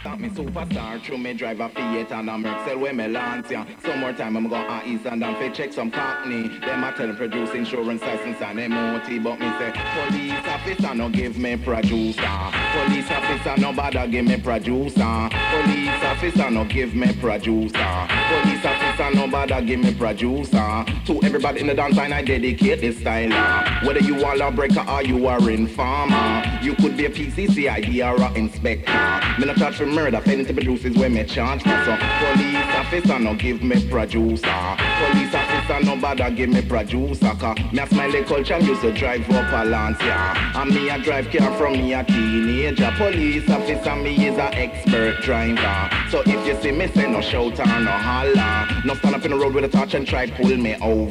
Stop 0.01 0.19
me 0.19 0.29
superstar, 0.29 1.03
me 1.19 1.33
drive 1.33 1.61
a 1.61 1.69
Fiat 1.71 2.13
and 2.13 2.29
a 2.29 2.37
me. 2.37 3.67
Some 3.83 4.01
more 4.01 4.13
time 4.13 4.37
I'm 4.37 4.49
going 4.49 4.67
to 4.67 5.09
and 5.23 5.37
fi 5.37 5.49
check 5.51 5.73
some 5.73 5.91
cockney. 5.91 6.49
Them 6.59 6.85
a 6.85 6.93
tell 6.93 7.07
them 7.07 7.17
produce 7.17 7.51
insurance 7.55 8.03
license 8.03 8.41
and 8.43 8.71
MOT, 8.71 9.23
but 9.23 9.41
me 9.41 9.51
say, 9.59 9.73
police 9.73 10.47
officer 10.47 10.95
no 10.95 11.09
give 11.09 11.39
me 11.39 11.57
producer. 11.57 12.21
Police 12.21 13.11
officer 13.11 13.61
no 13.61 13.73
bother 13.73 14.07
give 14.07 14.27
me 14.27 14.37
producer. 14.37 15.29
Police 15.51 16.05
officer 16.05 16.51
no 16.51 16.65
give 16.67 16.95
me 16.95 17.13
producer. 17.15 18.07
Police 18.29 18.65
officer 18.65 18.84
no 18.99 19.29
bother 19.29 19.61
give 19.63 19.81
me 19.81 19.95
producer. 19.95 20.85
To 21.07 21.21
everybody 21.23 21.61
in 21.61 21.67
the 21.67 21.75
dance 21.75 21.97
line 21.97 22.13
I 22.13 22.23
dedicate 22.23 22.81
this 22.81 22.99
style. 22.99 23.33
uh. 23.33 23.81
Whether 23.87 24.01
you 24.01 24.25
are 24.25 24.37
lawbreaker 24.37 24.85
or 24.89 25.03
you 25.03 25.27
are 25.27 25.51
informer, 25.51 26.43
you 26.63 26.75
could 26.77 26.97
be 26.97 27.07
a 27.07 27.11
PCC, 27.11 27.49
PCCID 27.49 28.01
or 28.05 28.23
a 28.23 28.33
inspector. 28.35 28.93
Me 29.41 29.47
not 29.47 29.57
charge 29.57 29.77
for 29.77 29.87
murder, 29.87 30.21
failing 30.21 30.47
to 30.47 30.55
produce 30.55 30.85
is 30.85 30.97
where 30.97 31.11
me 31.11 31.25
charge 31.25 31.63
for. 31.63 31.69
So 31.85 31.97
police 31.97 32.57
officer 32.75 33.19
no 33.19 33.35
give 33.35 33.63
me 33.63 33.89
producer. 33.89 34.47
Police 34.47 35.35
officer 35.35 35.85
no 35.85 35.97
bother 36.01 36.31
give 36.31 36.51
me 36.51 36.63
producer. 36.63 37.33
Cause 37.39 37.59
me 37.73 37.79
a 37.81 37.87
smiley 37.87 38.23
culture 38.25 38.59
used 38.61 38.83
to 38.83 38.93
drive 38.93 39.29
up 39.31 39.53
a 39.53 39.69
Lancia. 39.69 40.35
And 40.55 40.71
me 40.75 40.89
a 40.89 40.99
drive 40.99 41.31
car 41.31 41.53
from 41.59 41.73
me 41.75 41.93
a 41.95 42.05
teenager. 42.05 42.93
Police 42.97 43.49
officer 43.51 43.97
me 43.97 44.27
is 44.29 44.39
a 44.39 44.55
expert 44.55 45.21
driver. 45.23 45.91
So 46.11 46.23
if 46.25 46.47
you 46.47 46.61
see 46.63 46.73
me 46.73 46.87
say 46.89 47.11
no 47.11 47.21
shout 47.21 47.59
or 47.61 47.67
no 47.67 47.91
holler, 47.91 48.74
no 48.85 48.95
stand 48.95 49.15
up 49.15 49.25
in 49.25 49.31
the 49.31 49.37
road 49.37 49.55
with 49.55 49.65
a 49.65 49.69
torch 49.69 49.95
and 49.95 50.07
try 50.07 50.29
pull 50.29 50.57
me 50.57 50.77
over. 50.77 51.11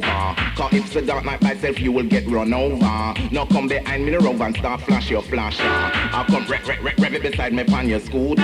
Cause 0.56 0.72
if 0.72 0.86
it's 0.86 0.96
a 0.96 1.02
dark 1.02 1.24
night 1.24 1.40
by 1.40 1.54
myself 1.54 1.80
you 1.80 1.90
will 1.92 2.04
get 2.04 2.26
run 2.28 2.52
over. 2.54 3.14
No 3.32 3.46
come 3.46 3.68
behind 3.68 4.04
me 4.04 4.12
in 4.12 4.18
the 4.18 4.24
road 4.24 4.40
and 4.40 4.56
start 4.56 4.80
flash 4.82 5.10
your 5.10 5.22
flasher. 5.22 5.62
I'll 5.64 6.24
come 6.24 6.46
rev, 6.46 6.66
rev, 6.68 6.82
rev, 6.82 6.98
rev 6.98 7.14
it 7.14 7.22
beside 7.22 7.52
me 7.52 7.64
on 7.72 7.88
your 7.88 8.00
scooter. 8.00 8.42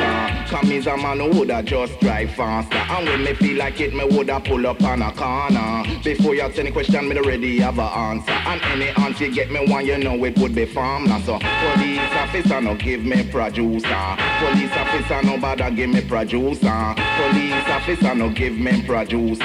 Cause 0.49 0.65
me's 0.65 0.87
a 0.87 0.97
man 0.97 1.21
who 1.21 1.31
woulda 1.31 1.63
just 1.63 1.99
drive 2.01 2.33
faster. 2.35 2.77
And 2.77 3.07
when 3.07 3.25
me 3.25 3.35
feel 3.35 3.59
like 3.59 3.81
it, 3.81 3.95
me 3.95 4.05
woulda 4.05 4.41
pull 4.41 4.67
up 4.67 4.83
on 4.83 5.03
a 5.03 5.13
corner. 5.13 5.85
Before 6.03 6.35
you 6.35 6.43
ask 6.43 6.59
any 6.59 6.73
question, 6.73 7.09
me 7.09 7.17
already 7.17 7.59
have 7.61 7.79
a 7.79 7.83
answer. 7.83 8.33
And 8.33 8.61
any 8.63 8.89
answer 8.89 9.27
you 9.27 9.35
get 9.35 9.51
me 9.51 9.65
one, 9.67 9.87
you 9.87 9.99
know 9.99 10.25
it 10.25 10.39
would 10.39 10.55
be 10.55 10.67
farmland. 10.67 11.25
So 11.25 11.39
police 11.39 12.01
officer 12.15 12.61
no 12.61 12.75
give 12.75 13.05
me 13.05 13.23
producer. 13.31 14.17
Police 14.41 14.73
officer 14.73 15.23
no 15.23 15.39
bother 15.39 15.71
give 15.71 15.91
me 15.91 16.01
producer. 16.01 16.95
Police 17.17 17.69
officer 17.69 18.15
no 18.15 18.31
give 18.31 18.55
me 18.55 18.83
producer. 18.83 19.20
Police 19.21 19.45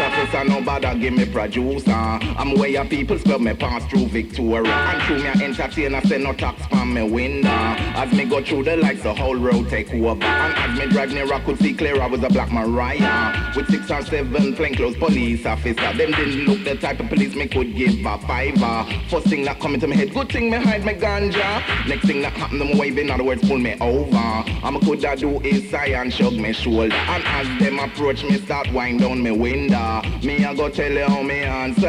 officer, 0.00 0.44
no 0.44 0.62
bother 0.62 0.94
give 0.94 1.14
me 1.14 1.26
producer. 1.26 1.90
I'm 1.90 2.54
where 2.58 2.68
your 2.68 2.84
people's 2.84 3.22
club 3.22 3.40
me 3.40 3.54
pass 3.54 3.84
through 3.86 4.06
Victoria. 4.06 4.72
And 4.72 5.02
through 5.02 5.18
me 5.18 5.44
entertainer, 5.44 6.00
say 6.02 6.18
no 6.18 6.32
tax 6.32 6.64
from 6.66 6.94
me 6.94 7.02
window. 7.08 7.48
As 7.48 8.12
me 8.12 8.24
go 8.24 8.42
through 8.42 8.64
the 8.64 8.76
lights, 8.76 9.02
the 9.02 9.14
whole 9.14 9.36
road 9.36 9.68
take 9.68 9.92
over. 9.92 10.24
And 10.24 10.54
as 10.54 10.78
me 10.78 10.86
drive 10.92 11.12
near, 11.12 11.32
I 11.32 11.40
could 11.40 11.58
see 11.58 11.74
clear 11.74 12.00
I 12.00 12.06
was 12.06 12.22
a 12.22 12.28
black 12.28 12.50
Mariah. 12.52 13.54
With 13.56 13.70
six 13.70 13.90
or 13.90 14.02
seven 14.02 14.54
plainclothes 14.54 14.96
police 14.96 15.44
officer. 15.46 15.74
Them 15.74 16.12
didn't 16.12 16.44
look 16.46 16.64
the 16.64 16.76
type 16.76 17.00
of 17.00 17.08
police 17.08 17.34
me 17.34 17.48
could 17.48 17.74
give 17.74 18.04
a 18.04 18.18
fiver. 18.18 18.86
First 19.08 19.26
thing 19.26 19.44
that 19.44 19.60
come 19.60 19.74
into 19.74 19.86
my 19.86 19.96
head, 19.96 20.14
good 20.14 20.30
thing 20.30 20.50
me 20.50 20.58
hide 20.58 20.84
my 20.84 20.94
ganja. 20.94 21.88
Next 21.88 22.06
thing 22.06 22.22
that 22.22 22.32
happen, 22.34 22.58
them 22.58 22.78
wave 22.78 22.98
in 22.98 23.10
other 23.10 23.24
words 23.24 23.46
pull 23.46 23.58
me 23.58 23.76
over. 23.80 24.16
I'm 24.16 24.76
a 24.76 24.80
could 24.80 25.04
I 25.04 25.14
do 25.16 25.40
is 25.40 25.70
sigh 25.70 25.88
and 25.88 26.12
shrug 26.12 26.34
me 26.34 26.52
shoulder. 26.52 26.94
And 26.94 27.24
as 27.24 27.58
them 27.58 27.78
approach 27.78 28.22
me, 28.24 28.38
start 28.38 28.72
wind 28.72 29.00
down 29.00 29.22
me 29.22 29.30
window. 29.30 29.87
Me 30.22 30.44
I 30.44 30.54
go 30.54 30.68
tell 30.68 30.92
you 30.92 31.04
how 31.04 31.22
me 31.22 31.40
answer. 31.40 31.88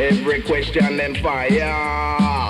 Every 0.00 0.42
question 0.42 0.96
them 0.96 1.14
fire. 1.14 1.72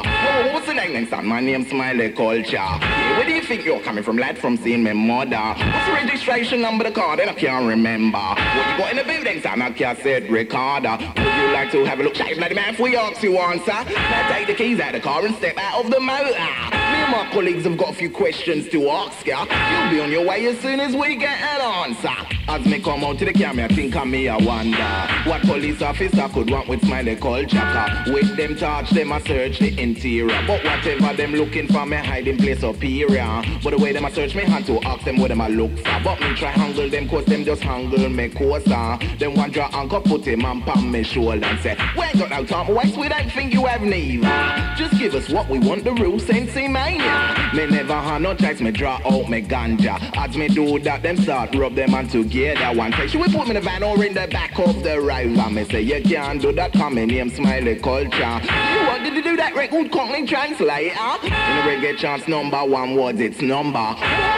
Oh, 0.05 0.53
what's 0.53 0.67
the 0.67 0.73
name 0.73 0.95
next 0.95 1.11
time? 1.11 1.27
My 1.27 1.41
name's 1.41 1.69
Smiley 1.69 2.11
Culture. 2.11 2.53
Yeah, 2.53 3.17
where 3.19 3.27
do 3.27 3.33
you 3.33 3.43
think 3.43 3.65
you're 3.65 3.81
coming 3.81 4.03
from, 4.03 4.17
lad? 4.17 4.39
From 4.39 4.57
seeing 4.57 4.83
my 4.83 4.95
mother. 4.95 5.37
What's 5.37 5.87
the 5.87 5.93
registration 5.93 6.63
number 6.63 6.87
of 6.87 6.95
the 6.95 7.01
car? 7.01 7.17
Then 7.17 7.29
I 7.29 7.35
can't 7.35 7.67
remember. 7.67 8.19
What 8.19 8.39
you 8.39 8.79
got 8.79 8.91
in 8.93 8.97
the 8.97 9.05
building, 9.05 9.43
son? 9.43 9.61
I 9.61 9.71
can't 9.71 9.99
say 9.99 10.27
Ricardo. 10.27 10.97
Would 10.97 11.17
you 11.17 11.53
like 11.53 11.71
to 11.73 11.85
have 11.85 12.01
a 12.01 12.03
look? 12.03 12.15
Shave 12.15 12.39
like 12.39 12.49
the 12.49 12.55
man 12.55 12.75
for 12.75 12.89
you 12.89 13.01
you 13.23 13.39
answer. 13.39 13.67
Now 13.67 14.29
take 14.33 14.47
the 14.47 14.55
keys 14.55 14.81
out 14.81 14.95
of 14.95 15.03
the 15.03 15.07
car 15.07 15.27
and 15.27 15.35
step 15.37 15.59
out 15.59 15.85
of 15.85 15.91
the 15.91 16.01
motor. 16.01 16.82
My 17.13 17.29
colleagues 17.31 17.65
have 17.65 17.77
got 17.77 17.91
a 17.91 17.93
few 17.93 18.09
questions 18.09 18.71
to 18.71 18.89
ask 18.89 19.27
ya. 19.27 19.41
You'll 19.45 19.91
be 19.91 20.01
on 20.01 20.11
your 20.11 20.27
way 20.27 20.47
as 20.47 20.59
soon 20.61 20.81
as 20.81 20.97
we 20.97 21.15
get 21.17 21.39
an 21.39 21.61
answer. 21.61 22.09
As 22.49 22.65
me 22.65 22.81
come 22.81 23.05
out 23.05 23.19
to 23.19 23.27
the 23.27 23.35
camera, 23.35 23.69
think 23.69 23.95
of 23.95 24.07
me, 24.07 24.31
I 24.31 24.39
wonder 24.39 25.31
what 25.31 25.43
police 25.43 25.83
officer 25.83 26.27
could 26.33 26.51
want 26.51 26.69
with 26.69 26.81
Smiley 26.87 27.17
Culture. 27.17 27.59
Car. 27.59 28.05
With 28.07 28.35
them 28.39 28.57
touch, 28.57 28.89
them 28.91 29.13
I 29.13 29.21
search 29.21 29.59
the 29.59 29.79
interior. 29.79 30.43
But 30.47 30.65
whatever 30.65 31.13
them 31.15 31.33
looking 31.33 31.69
for, 31.69 31.85
me 31.85 31.99
hiding 31.99 32.39
place 32.39 32.61
superior. 32.61 33.43
But 33.63 33.77
the 33.77 33.79
way 33.79 33.93
them 33.93 34.07
I 34.07 34.11
search 34.11 34.35
me 34.35 34.45
hand 34.45 34.65
to 34.67 34.81
ask 34.81 35.05
them 35.05 35.19
what 35.19 35.29
them 35.29 35.43
I 35.43 35.49
look 35.49 35.77
for. 35.77 36.01
But 36.03 36.19
me 36.19 36.35
try 36.35 36.49
handle 36.49 36.89
them 36.89 37.11
cause 37.11 37.27
them 37.27 37.45
just 37.45 37.63
handle 37.63 38.09
me 38.09 38.31
closer. 38.31 38.99
Them 39.19 39.35
one 39.35 39.51
draw 39.51 39.69
anchor 39.75 40.01
put 40.01 40.25
him 40.25 40.47
on 40.47 40.63
palm 40.63 40.91
me 40.91 41.03
shoulder 41.03 41.45
and 41.45 41.61
say, 41.61 41.77
We 41.95 42.05
ain't 42.05 42.19
got 42.19 42.31
no 42.31 42.47
time 42.47 42.75
waste, 42.75 42.97
we 42.97 43.11
don't 43.11 43.31
think 43.31 43.53
you 43.53 43.67
have 43.67 43.83
neither. 43.83 44.75
Just 44.79 44.99
give 44.99 45.15
us 45.15 45.29
what 45.29 45.51
we 45.51 45.59
want, 45.59 45.85
the 45.85 45.93
real 45.93 46.19
sensei 46.19 46.65
eh, 46.65 46.69
mania. 46.69 47.02
Me 47.55 47.67
never 47.67 47.95
had 47.95 48.23
no 48.23 48.35
choice, 48.35 48.61
me 48.61 48.71
draw 48.71 48.99
out 49.05 49.29
me 49.29 49.43
ganja. 49.43 49.99
As 50.17 50.37
me 50.37 50.49
do 50.49 50.79
that, 50.79 51.03
them 51.03 51.19
start 51.19 51.55
rub 51.55 51.75
them 51.75 51.95
on 51.95 52.09
together. 52.09 52.77
One 52.77 52.93
say, 52.93 53.09
should 53.09 53.21
we 53.21 53.29
put 53.29 53.45
me 53.45 53.51
in 53.51 53.55
the 53.57 53.61
van 53.61 53.83
or 53.83 54.03
in 54.03 54.15
the 54.15 54.27
back 54.27 54.59
of 54.59 54.83
the 54.83 54.99
river? 55.01 55.51
Me 55.51 55.65
say, 55.65 55.83
you 55.83 56.03
can't 56.03 56.41
do 56.41 56.53
that, 56.53 56.73
come 56.73 56.95
me 56.95 57.05
name 57.05 57.29
Smiley 57.29 57.77
Culture. 57.77 58.41
You 58.43 58.87
want 58.87 59.05
to 59.05 59.23
do 59.23 59.37
that 59.37 59.55
record 59.55 59.93
company 59.93 60.27
translator? 60.27 60.95
In 61.25 61.31
the 61.31 61.63
reggae 61.69 61.97
chance 61.99 62.27
number 62.27 62.65
one 62.65 62.97
words, 62.97 63.21
it's 63.21 63.43
number. 63.43 63.97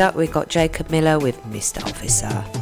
up, 0.00 0.14
we 0.14 0.26
got 0.26 0.48
Jacob 0.48 0.90
Miller 0.90 1.18
with 1.18 1.42
Mr. 1.44 1.82
Officer. 1.84 2.59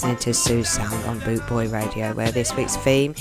listening 0.00 0.16
to 0.16 0.32
Sue 0.32 0.64
Sound 0.64 1.04
on 1.04 1.20
Bootboy 1.20 1.70
Radio, 1.70 2.14
where 2.14 2.32
this 2.32 2.56
week's 2.56 2.74
theme 2.74 3.14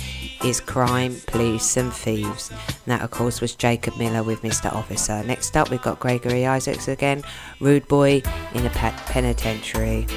is 0.46 0.62
crime, 0.62 1.14
police, 1.28 1.76
and 1.76 1.92
thieves. 1.92 2.52
And 2.52 2.60
that, 2.86 3.02
of 3.02 3.12
course, 3.12 3.42
was 3.42 3.54
Jacob 3.54 3.98
Miller 3.98 4.24
with 4.24 4.44
Mr. 4.44 4.72
Officer. 4.74 5.22
Next 5.24 5.58
up, 5.58 5.70
we've 5.72 5.82
got 5.82 6.00
Gregory 6.00 6.46
Isaacs 6.46 6.88
again, 6.88 7.24
Rude 7.60 7.86
Boy 7.90 8.22
in 8.54 8.66
a 8.66 8.70
pe- 8.70 8.94
penitentiary. 9.08 10.08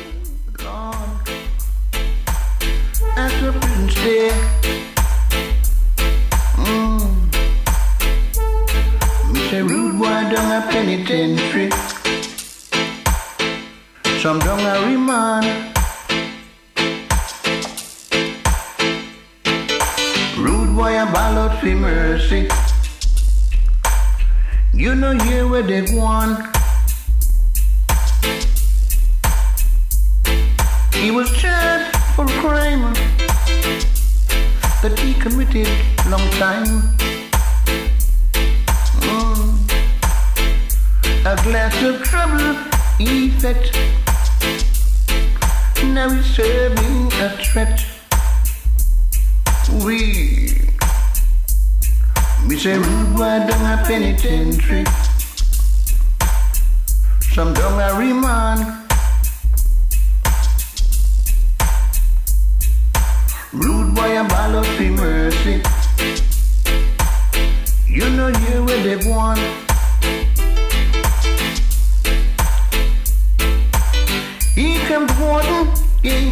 Here 74.63 74.87
comes 74.87 75.11
Warden, 75.19 75.67
yeah, 76.05 76.31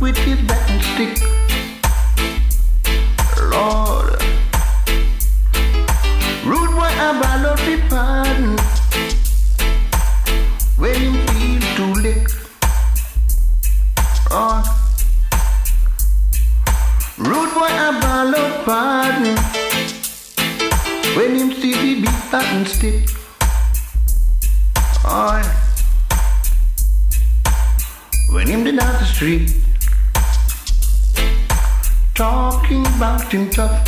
with 0.00 0.16
his 0.18 0.40
bat 0.42 0.70
and 0.70 0.82
stick. 0.90 1.18
Lord, 3.50 4.22
rude 6.46 6.70
boy 6.70 6.94
ball 7.18 7.46
of 7.46 7.58
free 7.58 7.82
pardon. 7.88 8.56
When 10.76 10.94
him 10.94 11.16
feel 11.26 11.62
too 11.74 11.92
late. 12.00 12.30
Oh, 14.30 14.62
rude 17.18 17.54
boy 17.54 17.76
ball 18.00 18.34
of 18.36 18.64
pardon. 18.64 19.36
When 21.16 21.30
him 21.34 21.52
see 21.60 21.72
the 21.72 22.02
big 22.02 22.30
button 22.30 22.66
stick. 22.66 23.08
Oh, 25.04 25.47
street, 29.18 29.52
talking 32.14 32.86
about 32.86 33.32
him 33.32 33.50
tough. 33.50 33.84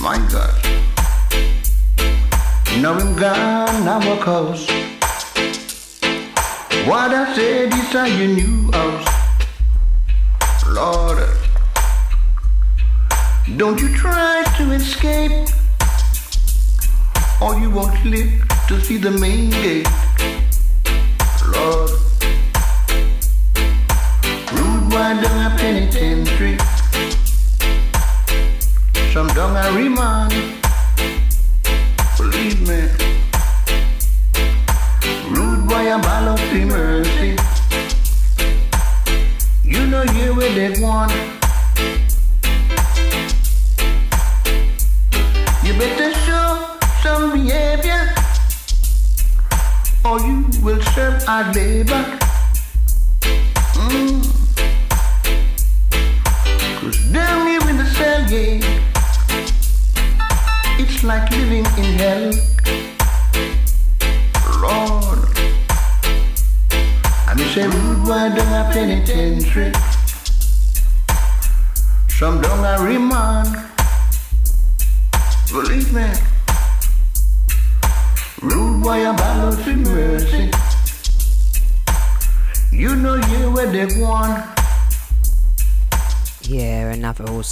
My 0.00 0.16
God, 0.30 0.54
now 2.80 2.94
him 3.00 3.16
gone, 3.16 3.84
now 3.84 3.98
a 4.12 4.16
cause. 4.22 4.68
What 6.86 7.10
I 7.10 7.34
said 7.34 7.74
is 7.74 7.94
a 7.96 8.08
your 8.16 8.28
new 8.28 8.70
house. 8.70 9.08
Lord, 10.68 11.18
don't 13.56 13.80
you 13.80 13.88
try 13.96 14.44
to 14.58 14.70
escape, 14.70 15.48
or 17.42 17.58
you 17.58 17.70
won't 17.70 18.04
live 18.04 18.30
to 18.68 18.80
see 18.80 18.98
the 18.98 19.10
main 19.10 19.50
gate. 19.50 20.05
Some 29.46 29.54
down 29.54 30.55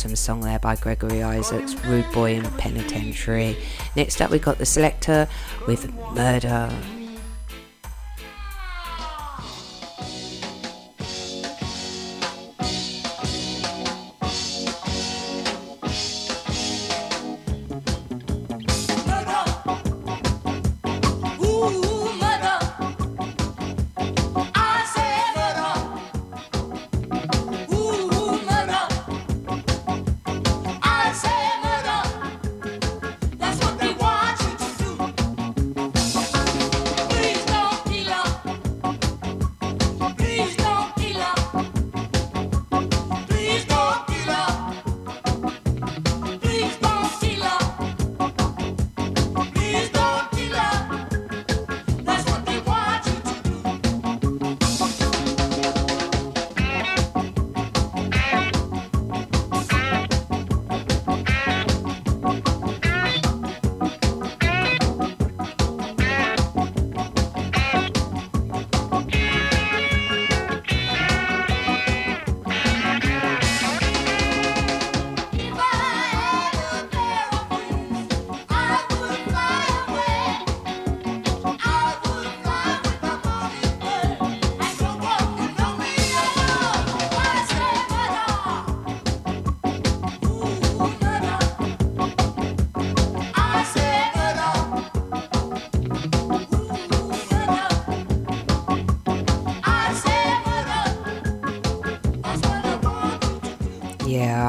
awesome 0.05 0.17
song 0.17 0.41
there 0.43 0.59
by 0.59 0.77
Gregory 0.77 1.23
Isaacs, 1.23 1.75
Rude 1.87 2.05
Boy 2.13 2.35
in 2.35 2.45
Penitentiary. 2.59 3.57
Next 3.97 4.21
up, 4.21 4.31
we 4.31 4.39
got 4.39 4.59
the 4.59 4.65
Selecter 4.65 5.27
with 5.67 5.91
Murder. 6.13 6.71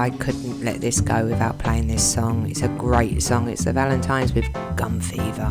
I 0.05 0.11
couldn't 0.11 0.63
let 0.63 0.81
this 0.81 1.01
go 1.01 1.25
without 1.25 1.57
playing 1.57 1.87
this 1.87 2.03
song. 2.03 2.47
It's 2.47 2.61
a 2.61 2.67
great 2.67 3.23
song. 3.23 3.49
It's 3.49 3.63
the 3.63 3.73
Valentines 3.73 4.35
with 4.35 4.45
Gun 4.75 5.01
Fever. 5.01 5.49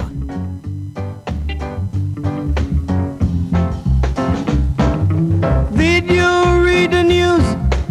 Did 5.76 6.08
you 6.08 6.62
read 6.62 6.92
the 6.92 7.02
news? 7.02 7.44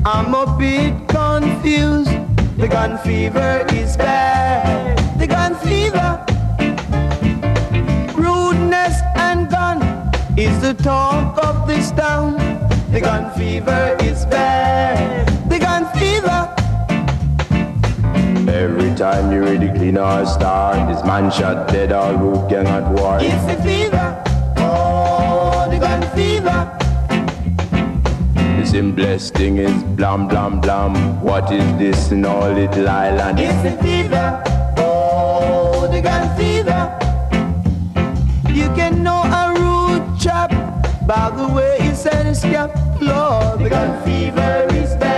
I'm 0.06 0.34
a 0.34 0.56
bit 0.58 0.94
confused. 1.10 2.16
The 2.58 2.70
gun 2.70 2.98
fever 3.00 3.66
is 3.74 3.98
bad. 3.98 5.20
The 5.20 5.28
gun 5.28 5.56
fever. 5.56 6.26
Rudeness 8.16 9.02
and 9.18 9.50
gun 9.50 9.82
is 10.40 10.62
the 10.62 10.74
talk 10.82 11.44
of 11.44 11.68
this 11.68 11.92
town. 11.92 12.38
The 12.94 13.02
gun 13.02 13.38
fever 13.38 13.98
is 14.00 14.26
bad. 14.28 15.33
Every 18.64 18.96
time 18.96 19.30
you 19.34 19.44
read 19.44 19.60
the 19.60 19.68
Gleaner 19.68 20.02
or 20.02 20.26
star, 20.26 20.88
this 20.88 21.04
man 21.04 21.30
shot 21.30 21.68
dead 21.68 21.92
all 21.92 22.16
who 22.16 22.48
cannot 22.48 22.94
war. 22.94 23.18
It's 23.20 23.44
the 23.44 23.62
fever, 23.62 24.24
oh, 24.56 25.68
the 25.70 25.80
gun 25.80 26.02
fever. 26.16 26.60
The 28.58 28.66
simplest 28.66 29.34
thing 29.34 29.58
is 29.58 29.84
blam 30.00 30.30
blam 30.30 30.62
blam. 30.62 31.22
What 31.22 31.52
is 31.52 31.66
this 31.78 32.14
in 32.14 32.24
all 32.26 32.54
little 32.54 32.88
island? 32.88 33.38
It's 33.38 33.62
the 33.64 33.76
fever, 33.84 34.42
oh, 34.78 35.90
the 35.92 36.02
gun 36.02 36.24
fever. 36.38 36.82
You 38.48 38.70
can 38.78 39.04
know 39.04 39.24
a 39.24 39.44
rude 39.60 40.18
chap 40.18 40.52
by 41.06 41.32
the 41.36 41.54
way 41.54 41.80
he 41.82 41.94
said 41.94 42.26
his 42.26 42.40
cap, 42.40 42.72
Lord. 43.02 43.60
The 43.60 43.70
gun 43.70 44.02
fever 44.06 44.68
is 44.74 44.96
bad. 44.96 45.13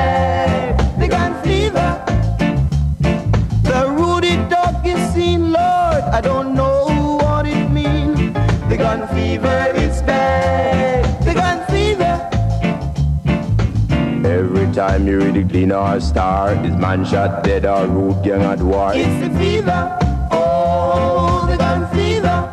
time 14.76 15.08
you 15.08 15.18
really 15.20 15.44
clean 15.46 15.72
or 15.72 16.00
star. 16.02 16.54
This 16.56 16.76
man 16.76 17.06
shot 17.06 17.44
dead 17.44 17.66
or 17.66 17.88
root 17.88 18.22
gang 18.24 18.42
at 18.42 18.60
war. 18.60 18.92
It's 18.94 19.08
the 19.26 19.40
fever, 19.40 19.98
oh, 20.32 21.48
the 21.50 21.56
gun 21.58 21.88
fever. 21.96 22.52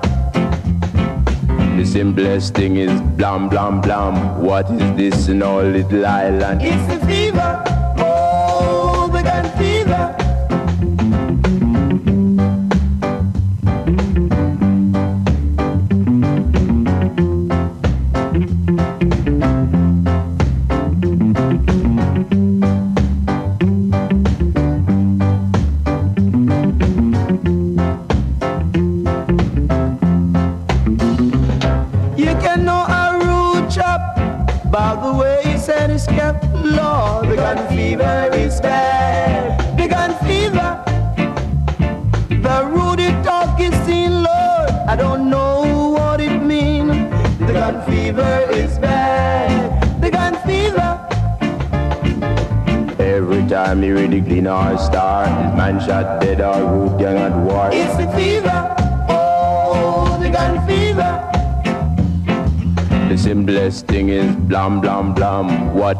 The 1.77 1.85
simplest 1.85 2.55
thing 2.55 2.77
is 2.77 3.01
blam, 3.19 3.49
blam, 3.49 3.81
blam. 3.81 4.41
What 4.41 4.71
is 4.71 4.97
this 4.97 5.29
in 5.29 5.43
our 5.43 5.65
little 5.65 6.07
island? 6.07 6.63
It's 6.63 6.87
the 6.87 7.05
fever. 7.07 7.72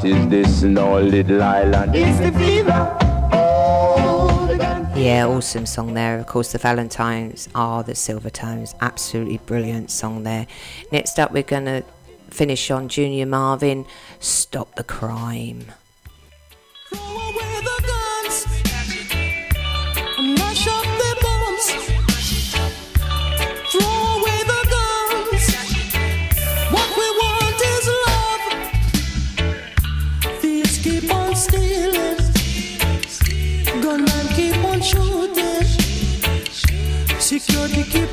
What 0.03 0.11
is 0.11 0.29
this 0.31 0.63
now, 0.65 0.99
little 0.99 1.41
island? 1.41 1.95
It's 1.95 2.19
the 2.19 2.33
fever. 2.33 2.97
Yeah, 4.99 5.29
awesome 5.29 5.65
song 5.65 5.95
there. 5.95 6.19
Of 6.19 6.27
course, 6.27 6.51
the 6.51 6.59
Valentines 6.59 7.49
are 7.55 7.85
the 7.85 7.93
Silvertones. 7.93 8.75
Absolutely 8.81 9.39
brilliant 9.39 9.93
song 9.93 10.25
there. 10.25 10.49
Next 10.91 11.21
up, 11.21 11.31
we're 11.31 11.45
going 11.45 11.67
to 11.67 11.85
finish 12.31 12.69
on 12.73 12.89
Junior 12.89 13.27
Murvin, 13.27 13.87
Stop 14.19 14.75
the 14.75 14.83
Crime. 14.83 15.67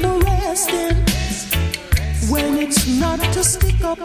no 0.02 0.20
resting 0.20 0.96
when 2.30 2.58
it's 2.58 2.88
not 3.00 3.20
a 3.36 3.44
stick 3.44 3.82
up, 3.84 4.00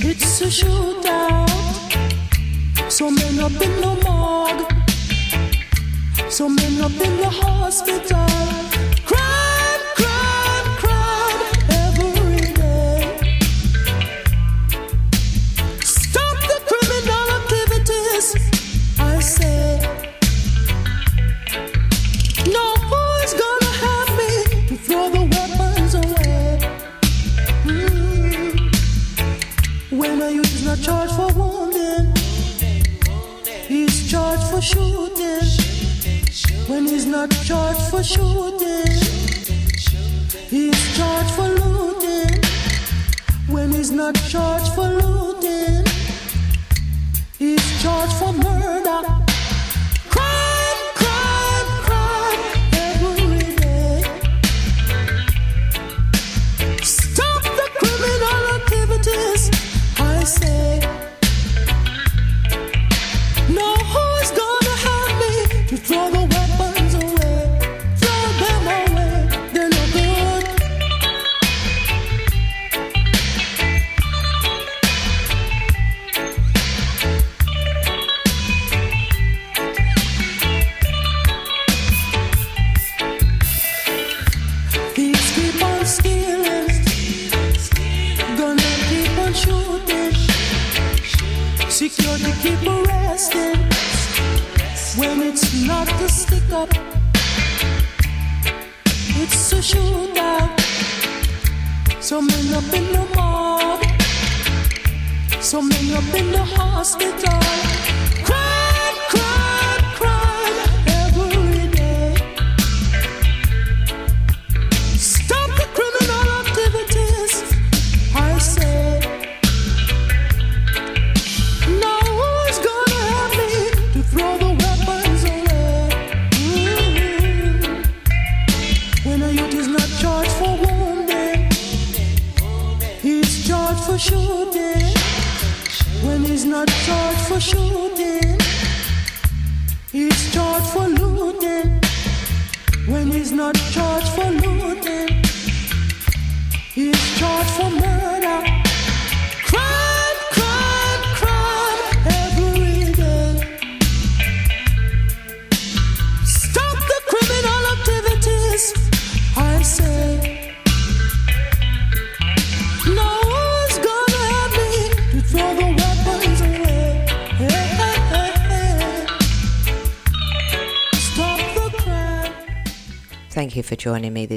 it's 0.00 0.40
a 0.40 0.46
shootout. 0.46 1.48
So 2.90 3.10
men 3.10 3.38
up 3.40 3.52
in 3.52 3.80
the 3.80 3.92
morgue, 4.04 4.66
so 6.30 6.48
men 6.48 6.80
up 6.80 6.92
in 6.92 7.16
the 7.16 7.30
hospital. 7.30 8.26
Cry 9.06 9.27
charged 30.82 31.14
for 31.14 31.32
wounding. 31.32 32.12
He's 33.66 34.10
charged 34.10 34.44
for 34.44 34.60
shooting. 34.60 35.48
When 36.66 36.86
he's 36.86 37.06
not 37.06 37.30
charged 37.30 37.80
for 37.90 38.02
shooting, 38.02 38.86
he's 40.48 40.96
charged 40.96 41.30
for 41.30 41.48
looting. 41.48 42.42
When 43.48 43.72
he's 43.72 43.90
not 43.90 44.14
charged 44.28 44.72
for 44.74 44.88
looting, 44.88 45.84
he's 47.38 47.82
charged 47.82 48.12
for 48.14 48.32
murder. 48.32 49.17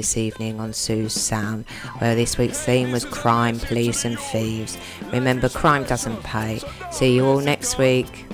this 0.02 0.16
evening 0.16 0.58
on 0.58 0.72
Sue's 0.72 1.12
Sound, 1.12 1.64
where 1.98 2.16
this 2.16 2.36
week's 2.36 2.60
theme 2.60 2.90
was 2.90 3.04
crime, 3.04 3.60
police, 3.60 4.04
and 4.04 4.18
thieves. 4.18 4.76
Remember, 5.12 5.48
crime 5.48 5.84
doesn't 5.84 6.24
pay. 6.24 6.60
See 6.90 7.14
you 7.14 7.24
all 7.24 7.38
next 7.38 7.78
week. 7.78 8.31